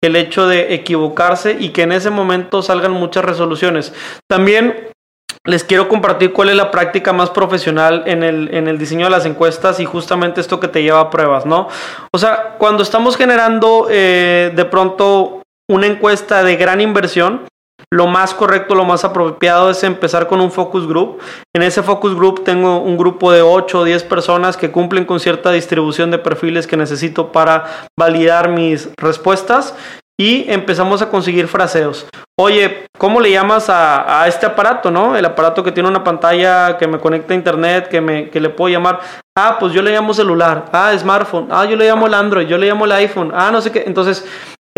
[0.04, 3.94] el hecho de equivocarse y que en ese momento salgan muchas resoluciones.
[4.30, 4.92] También
[5.44, 9.12] les quiero compartir cuál es la práctica más profesional en el, en el diseño de
[9.12, 11.70] las encuestas y justamente esto que te lleva a pruebas, ¿no?
[12.12, 17.48] O sea, cuando estamos generando eh, de pronto una encuesta de gran inversión,
[17.92, 21.20] lo más correcto, lo más apropiado es empezar con un focus group.
[21.56, 25.20] En ese focus group tengo un grupo de 8 o 10 personas que cumplen con
[25.20, 29.74] cierta distribución de perfiles que necesito para validar mis respuestas
[30.20, 32.08] y empezamos a conseguir fraseos.
[32.40, 35.16] Oye, ¿cómo le llamas a, a, este aparato, no?
[35.16, 38.50] El aparato que tiene una pantalla que me conecta a internet, que, me, que le
[38.50, 39.00] puedo llamar.
[39.38, 40.66] Ah, pues yo le llamo celular.
[40.72, 41.48] Ah, smartphone.
[41.52, 42.48] Ah, yo le llamo el Android.
[42.48, 43.32] Yo le llamo el iPhone.
[43.34, 43.84] Ah, no sé qué.
[43.86, 44.26] Entonces,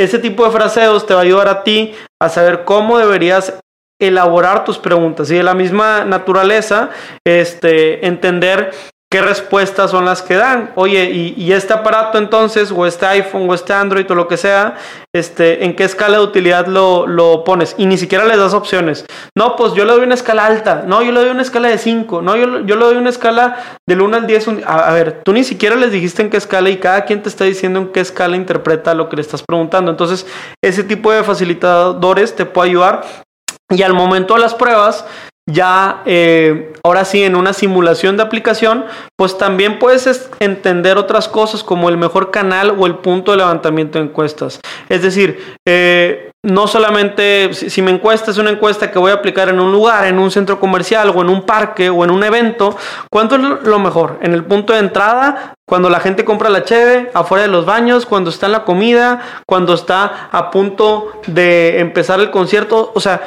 [0.04, 3.60] ese tipo de fraseos te va a ayudar a ti a saber cómo deberías
[4.00, 5.30] elaborar tus preguntas.
[5.30, 6.90] Y de la misma naturaleza,
[7.26, 8.72] este, entender
[9.12, 10.72] qué respuestas son las que dan.
[10.76, 14.76] Oye, y, este aparato entonces, o este iPhone, o este Android, o lo que sea,
[15.16, 17.74] este, ¿en qué escala de utilidad lo, lo, pones?
[17.80, 19.06] Y ni siquiera les das opciones.
[19.36, 20.84] No, pues yo le doy una escala alta.
[20.86, 22.22] No, yo le doy una escala de 5.
[22.22, 24.48] No, yo, yo le doy una escala del 1 al 10.
[24.66, 27.30] A, a, ver, tú ni siquiera les dijiste en qué escala y cada quien te
[27.30, 29.90] está diciendo en qué escala interpreta lo que le estás preguntando.
[29.90, 30.28] Entonces,
[30.64, 33.02] ese tipo de facilitadores te puede ayudar.
[33.72, 35.06] Y al momento de las pruebas,
[35.52, 38.86] ya eh, ahora sí en una simulación de aplicación,
[39.16, 44.00] pues también puedes entender otras cosas como el mejor canal o el punto de levantamiento
[44.00, 44.60] de encuestas.
[44.88, 49.16] Es decir, eh, no solamente si, si, mi encuesta es una encuesta que voy a
[49.16, 52.24] aplicar en un lugar, en un centro comercial o en un parque o en un
[52.24, 52.78] evento,
[53.12, 54.20] ¿cuánto es lo mejor?
[54.22, 58.06] En el punto de entrada, cuando la gente compra la cheve, afuera de los baños,
[58.06, 63.22] cuando está en la comida, cuando está a punto de empezar el concierto, o sea,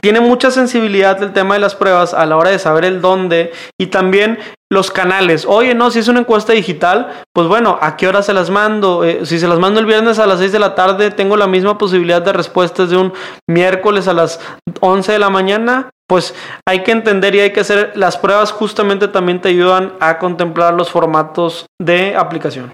[0.00, 3.52] tiene mucha sensibilidad el tema de las pruebas a la hora de saber el dónde
[3.78, 4.38] y también
[4.70, 5.46] los canales.
[5.46, 9.04] Oye, no, si es una encuesta digital, pues bueno, ¿a qué hora se las mando?
[9.04, 11.46] Eh, si se las mando el viernes a las 6 de la tarde, tengo la
[11.46, 13.12] misma posibilidad de respuestas de un
[13.48, 14.40] miércoles a las
[14.80, 15.90] 11 de la mañana.
[16.08, 16.34] Pues
[16.66, 20.74] hay que entender y hay que hacer las pruebas justamente también te ayudan a contemplar
[20.74, 22.72] los formatos de aplicación.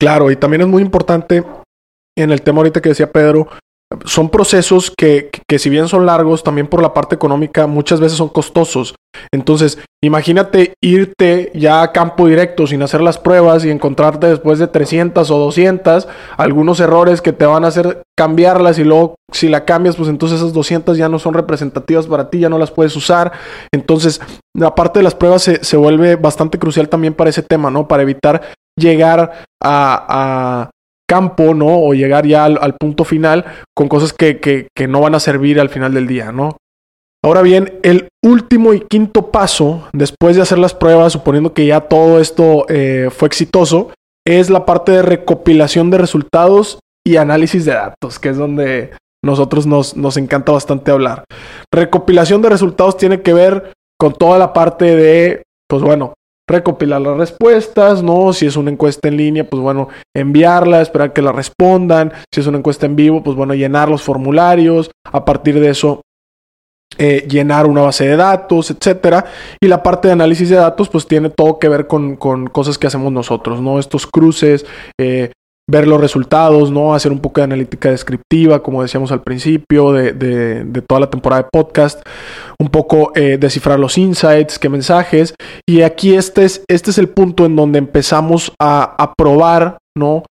[0.00, 1.44] Claro, y también es muy importante
[2.16, 3.48] en el tema ahorita que decía Pedro,
[4.04, 8.18] son procesos que, que, si bien son largos, también por la parte económica muchas veces
[8.18, 8.94] son costosos.
[9.32, 14.68] Entonces, imagínate irte ya a campo directo sin hacer las pruebas y encontrarte después de
[14.68, 19.64] 300 o 200 algunos errores que te van a hacer cambiarlas y luego si la
[19.64, 22.94] cambias, pues entonces esas 200 ya no son representativas para ti, ya no las puedes
[22.94, 23.32] usar.
[23.72, 24.20] Entonces,
[24.54, 27.88] la parte de las pruebas se, se vuelve bastante crucial también para ese tema, ¿no?
[27.88, 28.42] Para evitar
[28.76, 30.70] llegar a, a
[31.08, 31.80] campo, ¿no?
[31.80, 33.44] O llegar ya al, punto final
[33.74, 36.56] con cosas que, que, no van a servir al final del día, ¿no?
[37.24, 41.80] Ahora bien, el último y quinto paso, después de hacer las pruebas, suponiendo que ya
[41.80, 43.90] todo esto eh, fue exitoso,
[44.26, 48.90] es la parte de recopilación de resultados y análisis de datos, que es donde
[49.24, 51.24] nosotros nos, nos encanta bastante hablar.
[51.72, 56.14] Recopilación de resultados tiene que ver con toda la parte de, pues bueno,
[56.48, 58.32] recopilar las respuestas, ¿no?
[58.32, 62.12] Si es una encuesta en línea, pues bueno, enviarla, esperar que la respondan.
[62.32, 64.90] Si es una encuesta en vivo, pues bueno, llenar los formularios.
[65.12, 66.00] A partir de eso,
[66.96, 69.26] eh, llenar una base de datos, etcétera.
[69.60, 72.78] Y la parte de análisis de datos, pues tiene todo que ver con, con cosas
[72.78, 73.78] que hacemos nosotros, ¿no?
[73.78, 74.64] Estos cruces,
[74.98, 75.30] eh,
[75.70, 76.94] ver los resultados, ¿no?
[76.94, 81.10] Hacer un poco de analítica descriptiva, como decíamos al principio, de, de, de toda la
[81.10, 82.00] temporada de podcast,
[82.58, 85.34] un poco eh, descifrar los insights, qué mensajes.
[85.68, 90.24] Y aquí este es, este es el punto en donde empezamos a, a probar, ¿no?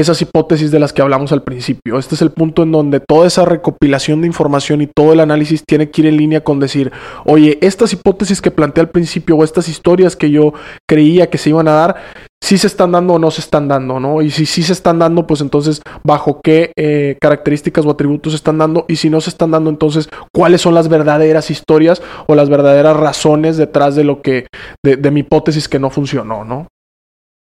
[0.00, 1.98] Esas hipótesis de las que hablamos al principio.
[1.98, 5.64] Este es el punto en donde toda esa recopilación de información y todo el análisis
[5.66, 6.92] tiene que ir en línea con decir,
[7.24, 10.52] oye, estas hipótesis que planteé al principio o estas historias que yo
[10.88, 11.96] creía que se iban a dar,
[12.40, 14.22] si se están dando o no se están dando, ¿no?
[14.22, 18.36] Y si sí se están dando, pues entonces, ¿bajo qué eh, características o atributos se
[18.36, 18.84] están dando?
[18.88, 22.96] Y si no se están dando, entonces, ¿cuáles son las verdaderas historias o las verdaderas
[22.96, 24.46] razones detrás de lo que,
[24.84, 26.68] de, de mi hipótesis que no funcionó, ¿no?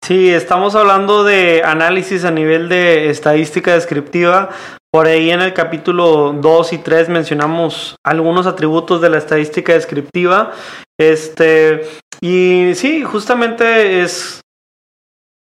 [0.04, 4.50] Sí, estamos hablando de análisis a nivel de estadística descriptiva,
[4.92, 10.52] Por ahí en el capítulo 2 y 3 mencionamos algunos atributos de la estadística descriptiva.
[11.00, 11.88] Este,
[12.20, 14.42] y sí, justamente es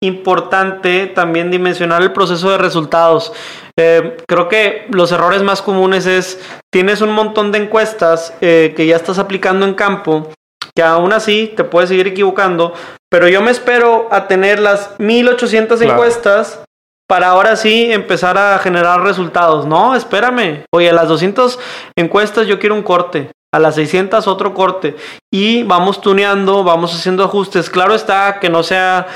[0.03, 3.31] importante también dimensionar el proceso de resultados.
[3.77, 6.37] Eh, creo que los errores más comunes es,
[6.69, 10.33] tienes un montón de encuestas eh, que ya estás aplicando en campo,
[10.79, 12.73] que aún así te puedes seguir equivocando,
[13.11, 16.63] pero yo me espero a tener las 1800 encuestas
[17.05, 19.65] para ahora sí empezar a generar resultados.
[19.65, 20.63] No, espérame.
[20.71, 21.59] Oye, a las 200
[21.97, 23.29] encuestas yo quiero un corte.
[23.53, 24.95] A las 600 otro corte.
[25.29, 27.69] Y vamos tuneando, vamos haciendo ajustes.
[27.69, 29.07] Claro está que no sea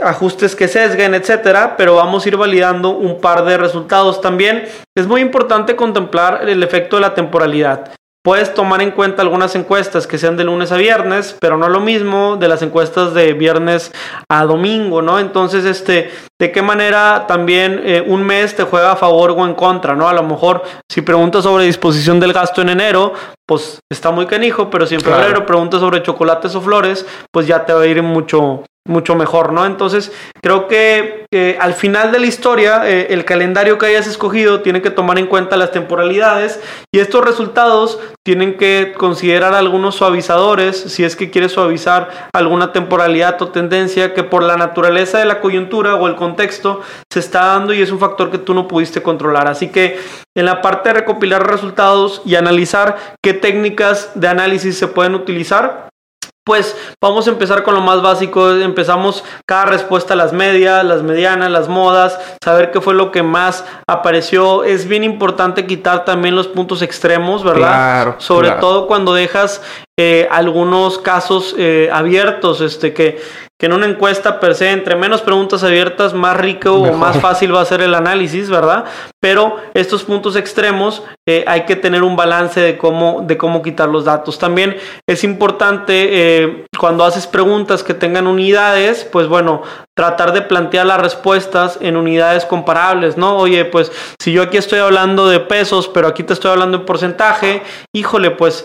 [0.00, 4.20] ajustes que sesguen, etcétera, pero vamos a ir validando un par de resultados.
[4.20, 4.64] También
[4.96, 7.94] es muy importante contemplar el efecto de la temporalidad.
[8.24, 11.80] Puedes tomar en cuenta algunas encuestas que sean de lunes a viernes, pero no lo
[11.80, 13.92] mismo de las encuestas de viernes
[14.30, 15.18] a domingo, ¿no?
[15.18, 16.10] Entonces, este,
[16.40, 20.08] ¿de qué manera también eh, un mes te juega a favor o en contra, ¿no?
[20.08, 23.12] A lo mejor si preguntas sobre disposición del gasto en enero,
[23.46, 27.66] pues está muy canijo, pero si en febrero preguntas sobre chocolates o flores, pues ya
[27.66, 29.64] te va a ir mucho, mucho mejor, ¿no?
[29.64, 31.24] Entonces, creo que
[31.58, 35.26] al final de la historia, eh, el calendario que hayas escogido tiene que tomar en
[35.26, 36.60] cuenta las temporalidades
[36.92, 43.40] y estos resultados tienen que considerar algunos suavizadores, si es que quieres suavizar alguna temporalidad
[43.42, 47.72] o tendencia que por la naturaleza de la coyuntura o el contexto se está dando
[47.72, 49.48] y es un factor que tú no pudiste controlar.
[49.48, 49.98] Así que
[50.36, 55.88] en la parte de recopilar resultados y analizar qué técnicas de análisis se pueden utilizar,
[56.44, 58.50] pues vamos a empezar con lo más básico.
[58.52, 63.64] Empezamos cada respuesta, las medias, las medianas, las modas, saber qué fue lo que más
[63.88, 64.62] apareció.
[64.62, 67.68] Es bien importante quitar también los puntos extremos, ¿verdad?
[67.68, 69.62] Claro, Sobre todo cuando dejas
[69.96, 73.20] eh, algunos casos eh, abiertos, este, que,
[73.56, 77.54] que en una encuesta per se, entre menos preguntas abiertas, más rico o más fácil
[77.54, 78.86] va a ser el análisis, ¿verdad?
[79.20, 83.88] Pero estos puntos extremos eh, hay que tener un balance de cómo, de cómo quitar
[83.88, 84.36] los datos.
[84.36, 84.76] También
[85.08, 89.62] es importante cuando haces preguntas que tengan unidades, pues bueno,
[89.96, 93.36] tratar de plantear las respuestas en unidades comparables, ¿no?
[93.36, 96.84] Oye, pues si yo aquí estoy hablando de pesos, pero aquí te estoy hablando en
[96.84, 97.62] porcentaje,
[97.94, 98.64] híjole, pues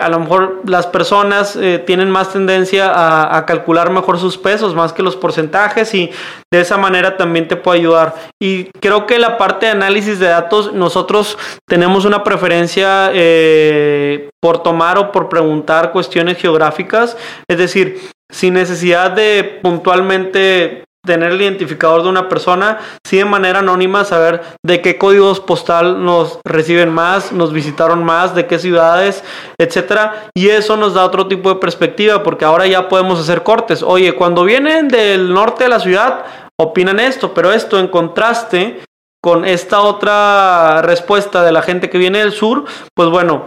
[0.00, 4.74] a lo mejor las personas eh, tienen más tendencia a, a, calcular mejor sus pesos
[4.74, 6.10] más que los porcentajes y
[6.52, 8.14] de esa manera también te puede ayudar.
[8.42, 14.62] Y creo que la parte de análisis de datos, nosotros tenemos una preferencia eh, por
[14.62, 17.16] tomar o por preguntar cuestiones geográficas,
[17.48, 23.60] es decir, sin necesidad de puntualmente tener el identificador de una persona, sí de manera
[23.60, 29.24] anónima saber de qué códigos postal nos reciben más, nos visitaron más, de qué ciudades,
[29.58, 33.82] etcétera, y eso nos da otro tipo de perspectiva porque ahora ya podemos hacer cortes.
[33.82, 36.26] Oye, cuando vienen del norte de la ciudad,
[36.60, 38.80] opinan esto, pero esto en contraste
[39.22, 43.44] con esta otra respuesta de la gente que viene del sur, pues bueno,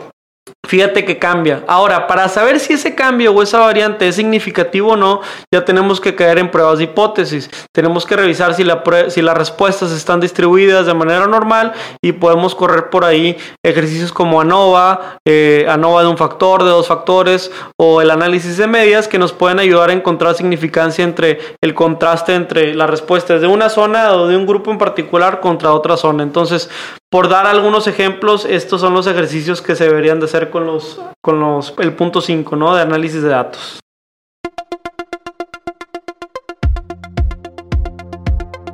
[0.67, 1.63] Fíjate que cambia.
[1.67, 5.99] Ahora, para saber si ese cambio o esa variante es significativo o no, ya tenemos
[5.99, 7.49] que caer en pruebas de hipótesis.
[7.73, 12.53] Tenemos que revisar si, la si las respuestas están distribuidas de manera normal y podemos
[12.53, 13.35] correr por ahí
[13.65, 18.67] ejercicios como ANOVA, eh, ANOVA de un factor, de dos factores o el análisis de
[18.67, 23.47] medias que nos pueden ayudar a encontrar significancia entre el contraste entre las respuestas de
[23.47, 26.21] una zona o de un grupo en particular contra otra zona.
[26.21, 26.69] Entonces,
[27.09, 31.01] por dar algunos ejemplos, estos son los ejercicios que se deberían de hacer con los
[31.21, 32.75] con los el punto 5, ¿no?
[32.75, 33.79] de análisis de datos.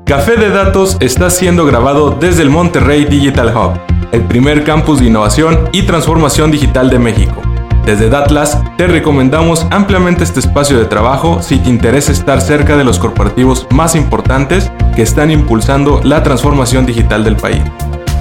[0.06, 3.72] Café de Datos está siendo grabado desde el Monterrey Digital Hub,
[4.12, 7.42] el primer campus de innovación y transformación digital de México.
[7.86, 12.84] Desde Datlas te recomendamos ampliamente este espacio de trabajo si te interesa estar cerca de
[12.84, 17.64] los corporativos más importantes que están impulsando la transformación digital del país.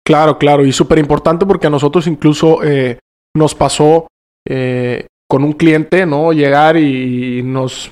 [0.07, 2.99] Claro, claro, y súper importante porque a nosotros incluso eh,
[3.35, 4.07] nos pasó
[4.47, 6.32] eh, con un cliente, ¿no?
[6.32, 7.91] Llegar y nos,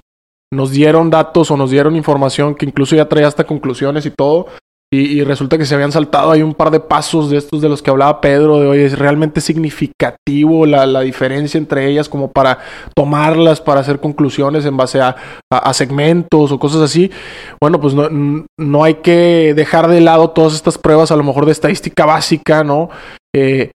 [0.53, 4.49] nos dieron datos o nos dieron información que incluso ya traía hasta conclusiones y todo,
[4.95, 7.81] y, resulta que se habían saltado ahí un par de pasos de estos de los
[7.81, 12.59] que hablaba Pedro, de hoy es realmente significativo la, la, diferencia entre ellas como para
[12.95, 15.17] tomarlas, para hacer conclusiones en base a,
[15.51, 17.11] a, segmentos o cosas así.
[17.59, 18.11] Bueno, pues no,
[18.59, 22.63] no, hay que dejar de lado todas estas pruebas a lo mejor de estadística básica,
[22.63, 22.91] ¿no?
[23.35, 23.71] Eh,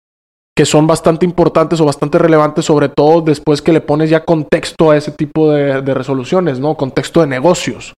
[0.55, 4.91] que son bastante importantes o bastante relevantes, sobre todo después que le pones ya contexto
[4.91, 6.75] a ese tipo de, de resoluciones, ¿no?
[6.75, 7.93] Contexto de negocios.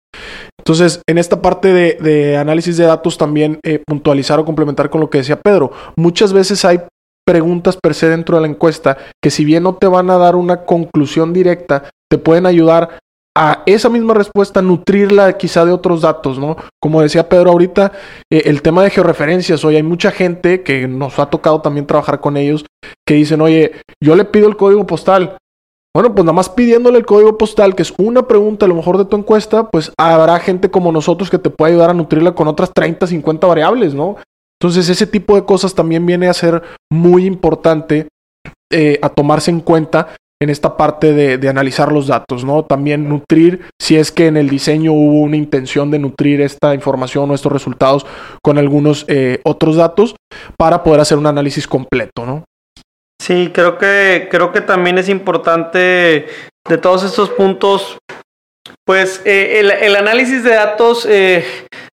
[0.69, 5.09] Entonces, en esta parte de, análisis de datos también eh, puntualizar o complementar con lo
[5.09, 5.73] que decía Pedro.
[5.97, 6.83] Muchas veces hay
[7.27, 10.37] preguntas per se dentro de la encuesta que si bien no te van a dar
[10.37, 12.99] una conclusión directa, te pueden ayudar
[13.35, 16.59] a esa misma respuesta nutrirla quizá de otros datos, ¿no?
[16.83, 17.93] Como decía Pedro ahorita,
[18.31, 22.21] eh, el tema de georreferencias, hoy hay mucha gente que nos ha tocado también trabajar
[22.21, 22.67] con ellos
[23.07, 23.73] que dicen, oye,
[24.05, 25.39] yo le pido el código postal.
[25.95, 28.99] Bueno, pues nada más pidiéndole el código postal, que es una pregunta a lo mejor
[28.99, 32.47] de tu encuesta, pues habrá gente como nosotros que te puede ayudar a nutrirla con
[32.47, 34.17] otras 30, 50 variables, ¿no?
[34.61, 38.09] Entonces ese tipo de cosas también viene a ser muy importante
[38.73, 42.65] eh, a tomarse en cuenta en esta parte de, analizar los datos, ¿no?
[42.65, 47.31] También nutrir, si es que en el diseño hubo una intención de nutrir esta información
[47.31, 48.07] o estos resultados
[48.43, 50.15] con algunos eh, otros datos
[50.57, 52.45] para poder hacer un análisis completo, ¿no?
[53.21, 56.29] Sí, creo que, creo que también es importante
[56.69, 57.99] de todos estos puntos,
[58.87, 61.07] pues eh, el, análisis de datos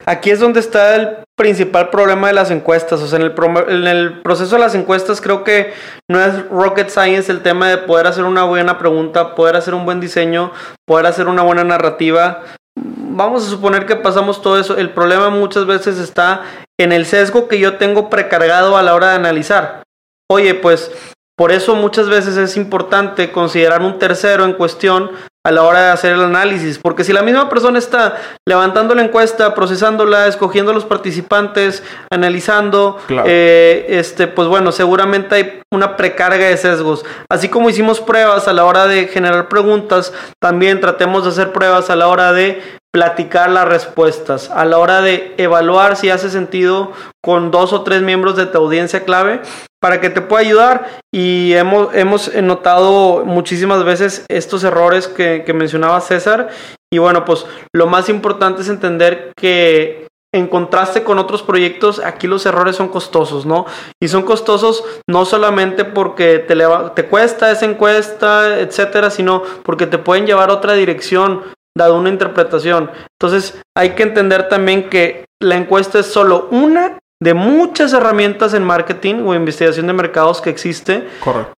[0.09, 3.01] Aquí es donde está el principal problema de las encuestas.
[3.01, 3.36] O sea, en el,
[3.67, 5.74] en el, proceso de las encuestas creo que
[6.09, 9.86] no es rocket science el tema de poder hacer una buena pregunta, poder hacer un
[9.86, 10.51] buen diseño,
[10.88, 12.41] poder hacer una buena narrativa.
[12.76, 14.78] Vamos a suponer que pasamos todo eso.
[14.78, 16.41] El problema muchas veces está
[16.80, 19.84] en el sesgo que yo tengo precargado a la hora de analizar.
[20.32, 20.91] Oye, pues
[21.36, 25.11] por eso muchas veces es importante considerar un tercero en cuestión
[25.45, 29.03] a la hora de hacer el análisis, porque si la misma persona está levantando la
[29.03, 36.47] encuesta, procesándola, escogiendo a los participantes, analizando, eh, este, pues bueno, seguramente hay una precarga
[36.47, 37.05] de sesgos.
[37.30, 41.89] Así como hicimos pruebas a la hora de generar preguntas, también tratemos de hacer pruebas
[41.89, 42.61] a la hora de
[42.91, 46.91] platicar las respuestas, a la hora de evaluar si hace sentido
[47.22, 49.41] con dos o tres miembros de tu audiencia clave
[49.80, 55.53] para que te pueda ayudar y hemos, hemos notado muchísimas veces estos errores que, que
[55.53, 56.49] mencionaba César
[56.91, 62.27] y bueno pues lo más importante es entender que en contraste con otros proyectos, aquí
[62.27, 63.65] los errores son costosos, ¿no?
[64.01, 66.55] Y son costosos no solamente porque te,
[66.95, 71.43] te cuesta esa encuesta, etcétera, sino porque te pueden llevar a otra dirección
[71.75, 72.91] dado una interpretación.
[73.19, 78.63] Entonces hay que entender también que la encuesta es solo una de muchas herramientas en
[78.63, 81.07] marketing o investigación de mercados que existe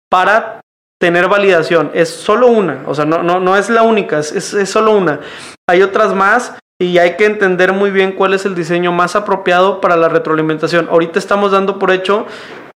[0.09, 0.61] para
[0.99, 1.91] tener validación.
[1.93, 5.19] Es solo una, o sea, no, no, no es la única, es, es, solo una.
[5.67, 9.81] Hay otras más y hay que entender muy bien cuál es el diseño más apropiado
[9.81, 10.87] para la retroalimentación.
[10.89, 12.25] Ahorita estamos dando por hecho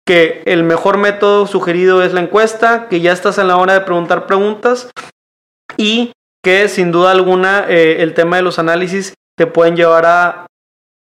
[0.06, 3.82] que el mejor método sugerido es la encuesta, que ya estás en la hora de
[3.82, 4.92] preguntar preguntas
[5.76, 6.12] y
[6.44, 10.46] que sin duda alguna eh, el tema de los análisis te pueden llevar a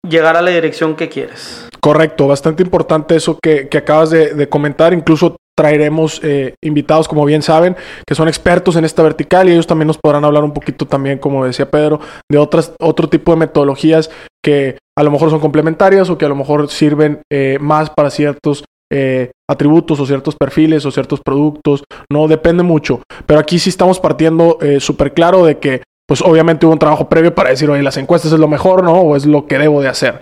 [0.08, 1.68] llegar a la dirección que quieres.
[1.80, 4.94] Correcto, bastante importante eso que, acabas de, comentar.
[4.94, 7.76] Incluso traeremos eh, invitados, como bien saben,
[8.08, 11.20] que son expertos en esta vertical y ellos también nos podrán hablar un poquito también,
[11.20, 12.00] como decía Pedro,
[12.32, 14.10] de otras, otro tipo de metodologías
[14.44, 18.10] que a lo mejor son complementarias o que a lo mejor sirven eh, más para
[18.10, 23.04] ciertos eh, atributos o ciertos perfiles o ciertos productos, no depende mucho.
[23.28, 27.36] Pero aquí sí estamos partiendo súper claro de que, pues obviamente hubo un trabajo previo
[27.36, 28.94] para decir, oye, las encuestas es lo mejor, ¿no?
[28.94, 30.22] O es lo que debo de hacer.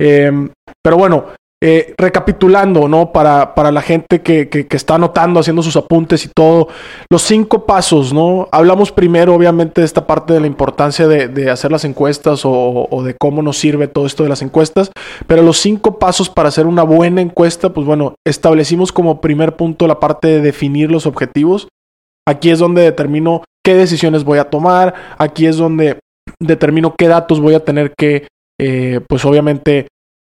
[0.00, 0.50] Em,
[0.82, 1.26] pero bueno,
[1.64, 3.12] eh, recapitulando, ¿no?
[3.12, 6.66] Para, para la gente que, que, está anotando, haciendo sus apuntes y todo,
[7.08, 8.48] los cinco pasos, ¿no?
[8.50, 13.14] Hablamos primero, obviamente, de esta parte de la importancia de, hacer las encuestas o, de
[13.14, 14.90] cómo nos sirve todo esto de las encuestas,
[15.28, 19.86] pero los cinco pasos para hacer una buena encuesta, pues bueno, establecimos como primer punto
[19.86, 21.68] la parte de definir los objetivos.
[22.26, 26.00] Aquí es donde determino qué decisiones voy a tomar, aquí es donde
[26.40, 28.26] determino qué datos voy a tener que,
[28.60, 29.86] eh, pues obviamente,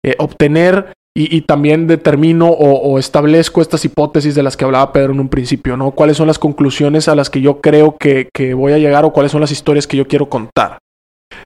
[0.04, 5.20] eh, obtener y, también determino o, establezco estas hipótesis de las que hablaba Pedro en
[5.20, 5.90] un principio, ¿no?
[5.90, 9.32] ¿Cuáles son las conclusiones a las que yo creo que, voy a llegar o cuáles
[9.32, 10.78] son las historias que yo quiero contar?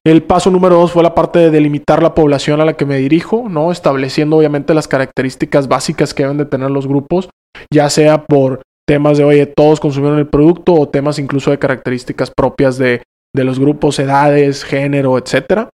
[0.05, 2.99] El paso número dos fue la parte de delimitar la población a la que me
[2.99, 3.73] dirijo, ¿no?
[3.73, 7.29] Estableciendo obviamente las características básicas que deben de tener los grupos,
[7.73, 12.31] ya sea por temas de, oye, todos consumieron el producto o temas incluso de características
[12.31, 13.03] propias de,
[13.35, 15.71] de los grupos, edades, género, etcétera.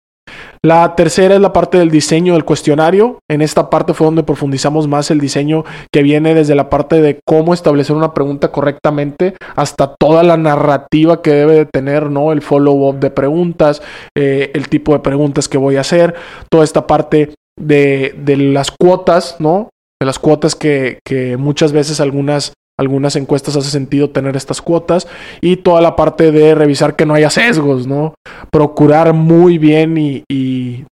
[0.63, 3.21] La tercera es la parte del diseño del cuestionario.
[3.29, 7.21] En esta parte fue donde profundizamos más el diseño que viene desde la parte de
[7.25, 12.33] cómo establecer una pregunta correctamente hasta toda la narrativa que debe de tener, ¿no?
[12.33, 13.83] El follow-up de preguntas,
[14.17, 16.15] eh, el tipo de preguntas que voy a hacer,
[16.51, 19.71] toda esta parte de, de las cuotas, ¿no?
[20.01, 25.09] De las cuotas que, que muchas veces algunas algunas encuestas hace sentido tener estas cuotas
[25.41, 28.15] y toda la parte de revisar que no haya sesgos, ¿no?
[28.51, 30.85] Procurar muy bien y, y,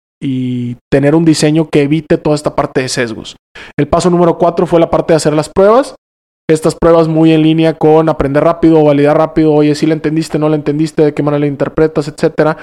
[0.91, 3.37] tener un diseño que evite toda esta parte de sesgos.
[3.79, 5.95] El paso número cuatro fue la parte de hacer las pruebas.
[6.49, 10.49] estas pruebas muy en línea con aprender rápido, validar rápido, oye, si la entendiste, no
[10.49, 12.57] la entendiste, de qué manera la interpretas, etcétera.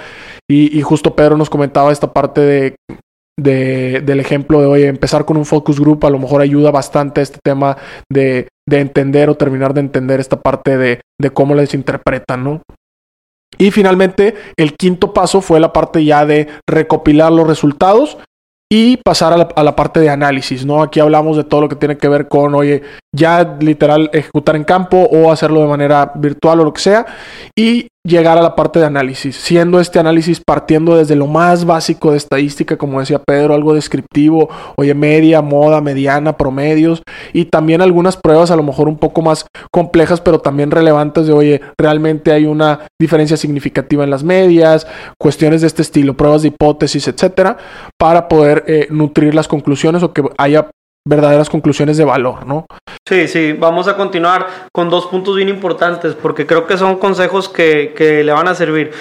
[0.49, 2.75] Y, y justo Pedro nos comentaba esta parte de,
[3.39, 7.21] de, del ejemplo de, oye, empezar con un focus group a lo mejor ayuda bastante
[7.21, 7.77] a este tema
[8.11, 12.61] de, de entender o terminar de entender esta parte de, de cómo les interpretan, ¿no?
[13.57, 18.17] Y finalmente, el quinto paso fue la parte ya de recopilar los resultados
[18.71, 20.81] y pasar a la, a la, parte de análisis, ¿no?
[20.81, 22.81] Aquí hablamos de todo lo que tiene que ver con, oye,
[23.15, 27.05] ya literal ejecutar en campo o hacerlo de manera virtual o lo que sea,
[27.55, 32.11] y llegar a la parte de análisis, siendo este análisis partiendo desde lo más básico
[32.11, 37.01] de estadística, como decía Pedro, algo descriptivo, oye, media, moda, mediana, promedios,
[37.31, 41.33] y también algunas pruebas a lo mejor un poco más complejas, pero también relevantes de,
[41.33, 44.85] oye, realmente hay una diferencia significativa en las medias,
[45.17, 47.57] cuestiones de este estilo, pruebas de hipótesis, etcétera,
[47.97, 50.69] para poder eh, nutrir las conclusiones o que haya
[51.07, 52.65] verdaderas conclusiones de valor, ¿no?
[53.07, 57.49] Sí, sí, vamos a continuar con dos puntos bien importantes porque creo que son consejos
[57.49, 58.91] que, que le van a servir.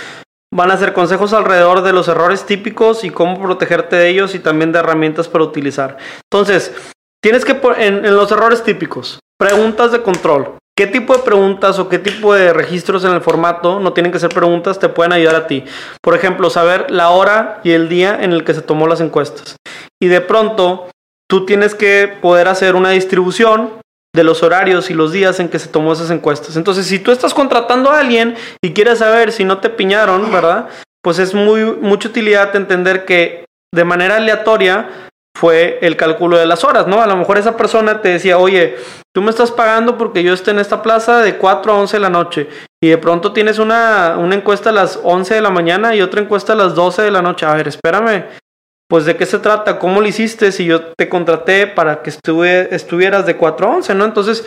[0.54, 4.38] Van a ser consejos alrededor de los errores típicos y cómo protegerte de ellos y
[4.38, 5.96] también de herramientas para utilizar.
[6.30, 6.74] Entonces,
[7.22, 10.56] tienes que, en, en los errores típicos, preguntas de control.
[10.76, 14.18] ¿Qué tipo de preguntas o qué tipo de registros en el formato, no tienen que
[14.18, 15.64] ser preguntas, te pueden ayudar a ti?
[16.02, 19.56] Por ejemplo, saber la hora y el día en el que se tomó las encuestas.
[20.00, 20.88] Y de pronto,
[21.32, 23.80] tú tienes que poder hacer una distribución
[24.14, 26.58] de los horarios y los días en que se tomó esas encuestas.
[26.58, 30.68] Entonces, si tú estás contratando a alguien y quieres saber si no te piñaron, ¿verdad?
[31.02, 34.90] Pues es muy mucha utilidad entender que de manera aleatoria
[35.34, 37.00] fue el cálculo de las horas, ¿no?
[37.00, 38.76] A lo mejor esa persona te decía, oye,
[39.14, 42.00] tú me estás pagando porque yo esté en esta plaza de 4 a 11 de
[42.00, 42.46] la noche
[42.82, 46.20] y de pronto tienes una, una encuesta a las 11 de la mañana y otra
[46.20, 47.46] encuesta a las 12 de la noche.
[47.46, 48.26] A ver, espérame,
[48.92, 53.24] pues de qué se trata, cómo lo hiciste si yo te contraté para que estuvieras
[53.24, 54.04] de 4 a 11, ¿no?
[54.04, 54.44] Entonces,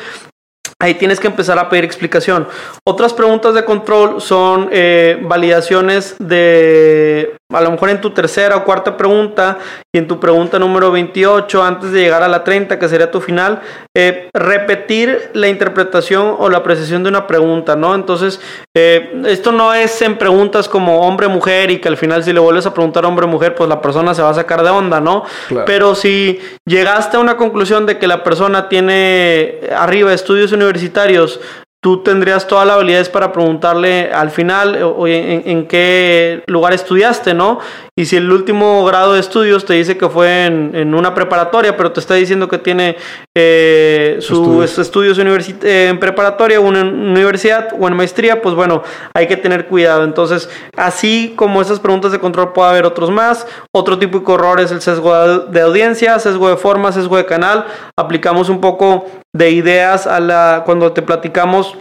[0.80, 2.48] ahí tienes que empezar a pedir explicación.
[2.88, 8.64] Otras preguntas de control son eh, validaciones de, a lo mejor en tu tercera o
[8.64, 9.58] cuarta pregunta
[9.94, 13.22] y en tu pregunta número 28, antes de llegar a la 30, que sería tu
[13.22, 13.62] final,
[13.96, 17.96] eh, repetir la interpretación o la apreciación de una pregunta, ¿no?
[17.96, 18.42] Entonces,
[18.76, 22.66] eh, esto no es en preguntas como hombre-mujer y que al final si le vuelves
[22.66, 25.24] a preguntar hombre-mujer, pues la persona se va a sacar de onda, ¿no?
[25.48, 25.66] Claro.
[25.66, 31.40] Pero si llegaste a una conclusión de que la persona tiene arriba estudios universitarios,
[31.86, 34.76] tú tendrías todas las habilidades para preguntarle al final
[35.06, 37.60] en, en, qué lugar estudiaste, ¿no?
[37.96, 41.78] Y si el último grado de estudios te dice que fue en, en una preparatoria,
[41.78, 42.98] pero te está diciendo que tiene
[43.38, 45.20] eh, sus estudios, estudios
[45.62, 48.82] eh, en preparatoria o en universidad o en maestría, pues bueno,
[49.14, 50.06] hay que tener cuidado.
[50.06, 53.46] Entonces, así como esas preguntas de control puede haber otros más.
[53.72, 57.68] Otro típico error es el sesgo de audiencia, sesgo de forma, sesgo de canal.
[57.96, 59.06] Aplicamos un poco
[59.36, 61.75] de ideas a la cuando te platicamos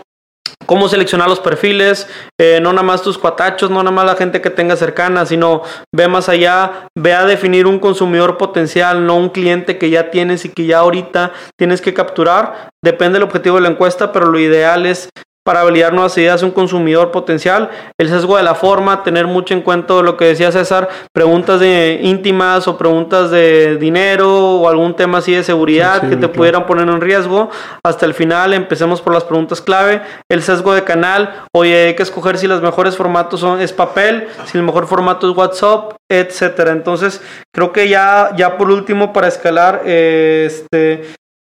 [0.67, 2.09] cómo seleccionar los perfiles,
[2.41, 5.63] eh, no nada más tus cuatachos, no nada más la gente que tenga cercana, sino
[5.95, 10.45] ve más allá, ve a definir un consumidor potencial, no un cliente que ya tienes
[10.45, 12.71] y que ya ahorita tienes que capturar.
[12.83, 15.09] Depende del objetivo de la encuesta, pero lo ideal es
[15.45, 17.71] para validar nuevas ideas un consumidor potencial,
[18.01, 22.01] el sesgo de la forma, tener mucho en cuenta lo que decía César, preguntas de
[22.03, 26.21] íntimas o preguntas de dinero o algún tema así de seguridad sí, sí, que te
[26.21, 26.33] claro.
[26.33, 27.51] pudieran poner en riesgo.
[27.85, 32.03] Hasta el final empecemos por las preguntas clave, el sesgo de canal, oye, hay que
[32.03, 36.73] escoger si los mejores formatos son es papel, si el mejor formato es WhatsApp, etcétera.
[36.73, 37.21] Entonces,
[37.55, 41.03] creo que ya ya por último para escalar eh, este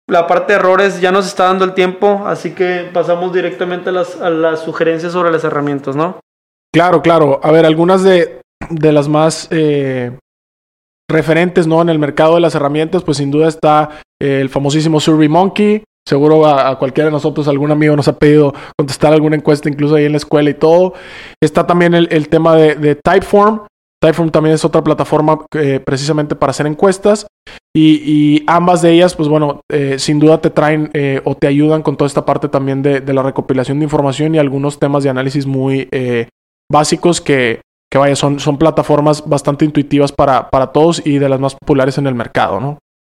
[0.06, 3.92] la parte de errores ya nos está dando el tiempo, así que pasamos directamente a
[3.92, 6.20] las, a las sugerencias sobre las herramientas, ¿no?
[6.72, 7.40] Claro, claro.
[7.42, 10.18] A ver, algunas de, las más eh,
[11.08, 11.80] referentes ¿no?
[11.80, 15.84] en el mercado de las herramientas, pues sin duda está eh, el famosísimo Survey Monkey.
[16.06, 20.04] Seguro a, cualquiera de nosotros, algún amigo nos ha pedido contestar alguna encuesta, incluso ahí
[20.04, 20.92] en la escuela y todo.
[21.40, 23.66] Está también el, el tema de Typeform.
[24.04, 27.26] Typeform también es otra plataforma eh, precisamente para hacer encuestas.
[27.74, 31.82] Y, ambas de ellas, pues bueno, eh, sin duda te traen eh, o te ayudan
[31.82, 35.46] con toda esta parte también de, la recopilación de información y algunos temas de análisis
[35.46, 35.88] muy
[36.70, 37.62] básicos que,
[37.94, 42.06] vaya, son, son plataformas bastante intuitivas para, para todos y de las más populares en
[42.06, 42.78] el mercado, ¿no?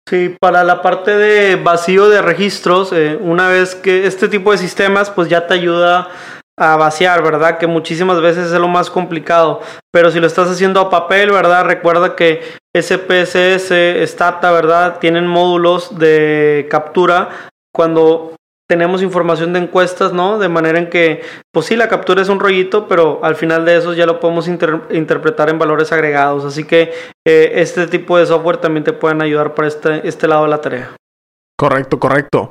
[0.08, 5.10] Sí, para la parte de vacío de registros, una vez que este tipo de sistemas,
[5.10, 6.08] pues ya te ayuda
[6.56, 7.58] a vaciar, ¿verdad?
[7.58, 9.60] Que muchísimas veces es lo más complicado.
[9.92, 11.64] Pero si lo estás haciendo a papel, ¿verdad?
[11.64, 12.42] Recuerda que
[12.76, 13.72] SPSS,
[14.10, 14.98] Stata, ¿verdad?
[14.98, 18.34] Tienen módulos de captura cuando
[18.68, 20.38] tenemos información de encuestas, ¿no?
[20.38, 23.76] De manera en que, pues sí, la captura es un rollito, pero al final de
[23.76, 26.44] eso ya lo podemos inter interpretar en valores agregados.
[26.44, 26.92] Así que
[27.26, 30.60] eh, este tipo de software también te pueden ayudar para este, este lado de la
[30.60, 30.96] tarea.
[31.56, 32.50] Correcto, correcto.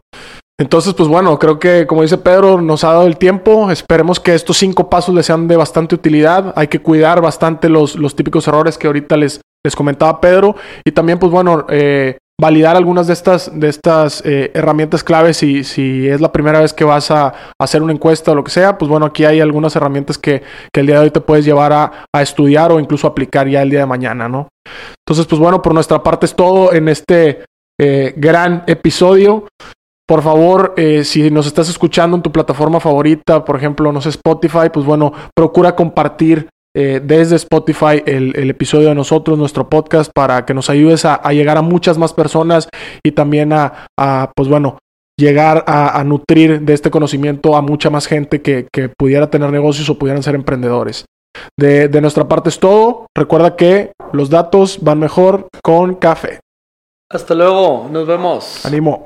[0.59, 3.71] Entonces, pues bueno, creo que como dice Pedro, nos ha dado el tiempo.
[3.71, 6.53] Esperemos que estos cinco pasos les sean de bastante utilidad.
[6.55, 10.55] Hay que cuidar bastante los, los típicos errores que ahorita les, les comentaba Pedro.
[10.85, 15.63] Y también, pues bueno, eh, validar algunas de estas, de estas eh, herramientas claves si,
[15.63, 18.77] si es la primera vez que vas a, hacer una encuesta o lo que sea,
[18.77, 21.71] pues bueno, aquí hay algunas herramientas que, que el día de hoy te puedes llevar
[21.73, 24.49] a, a, estudiar o incluso aplicar ya el día de mañana, ¿no?
[25.07, 27.45] Entonces, pues bueno, por nuestra parte es todo en este
[27.79, 29.47] eh, gran episodio.
[30.07, 34.09] Por favor, eh, si nos estás escuchando en tu plataforma favorita, por ejemplo, no sé,
[34.09, 40.11] Spotify, pues bueno, procura compartir eh, desde Spotify el, el, episodio de nosotros, nuestro podcast,
[40.13, 42.67] para que nos ayudes a, a llegar a muchas más personas
[43.03, 44.79] y también a, a pues bueno,
[45.17, 49.51] llegar a, a, nutrir de este conocimiento a mucha más gente que, que pudiera tener
[49.51, 51.05] negocios o pudieran ser emprendedores.
[51.57, 53.07] De, de nuestra parte es todo.
[53.15, 56.39] Recuerda que los datos van mejor con café.
[57.11, 58.65] Hasta luego, nos vemos.
[58.65, 59.05] Animo.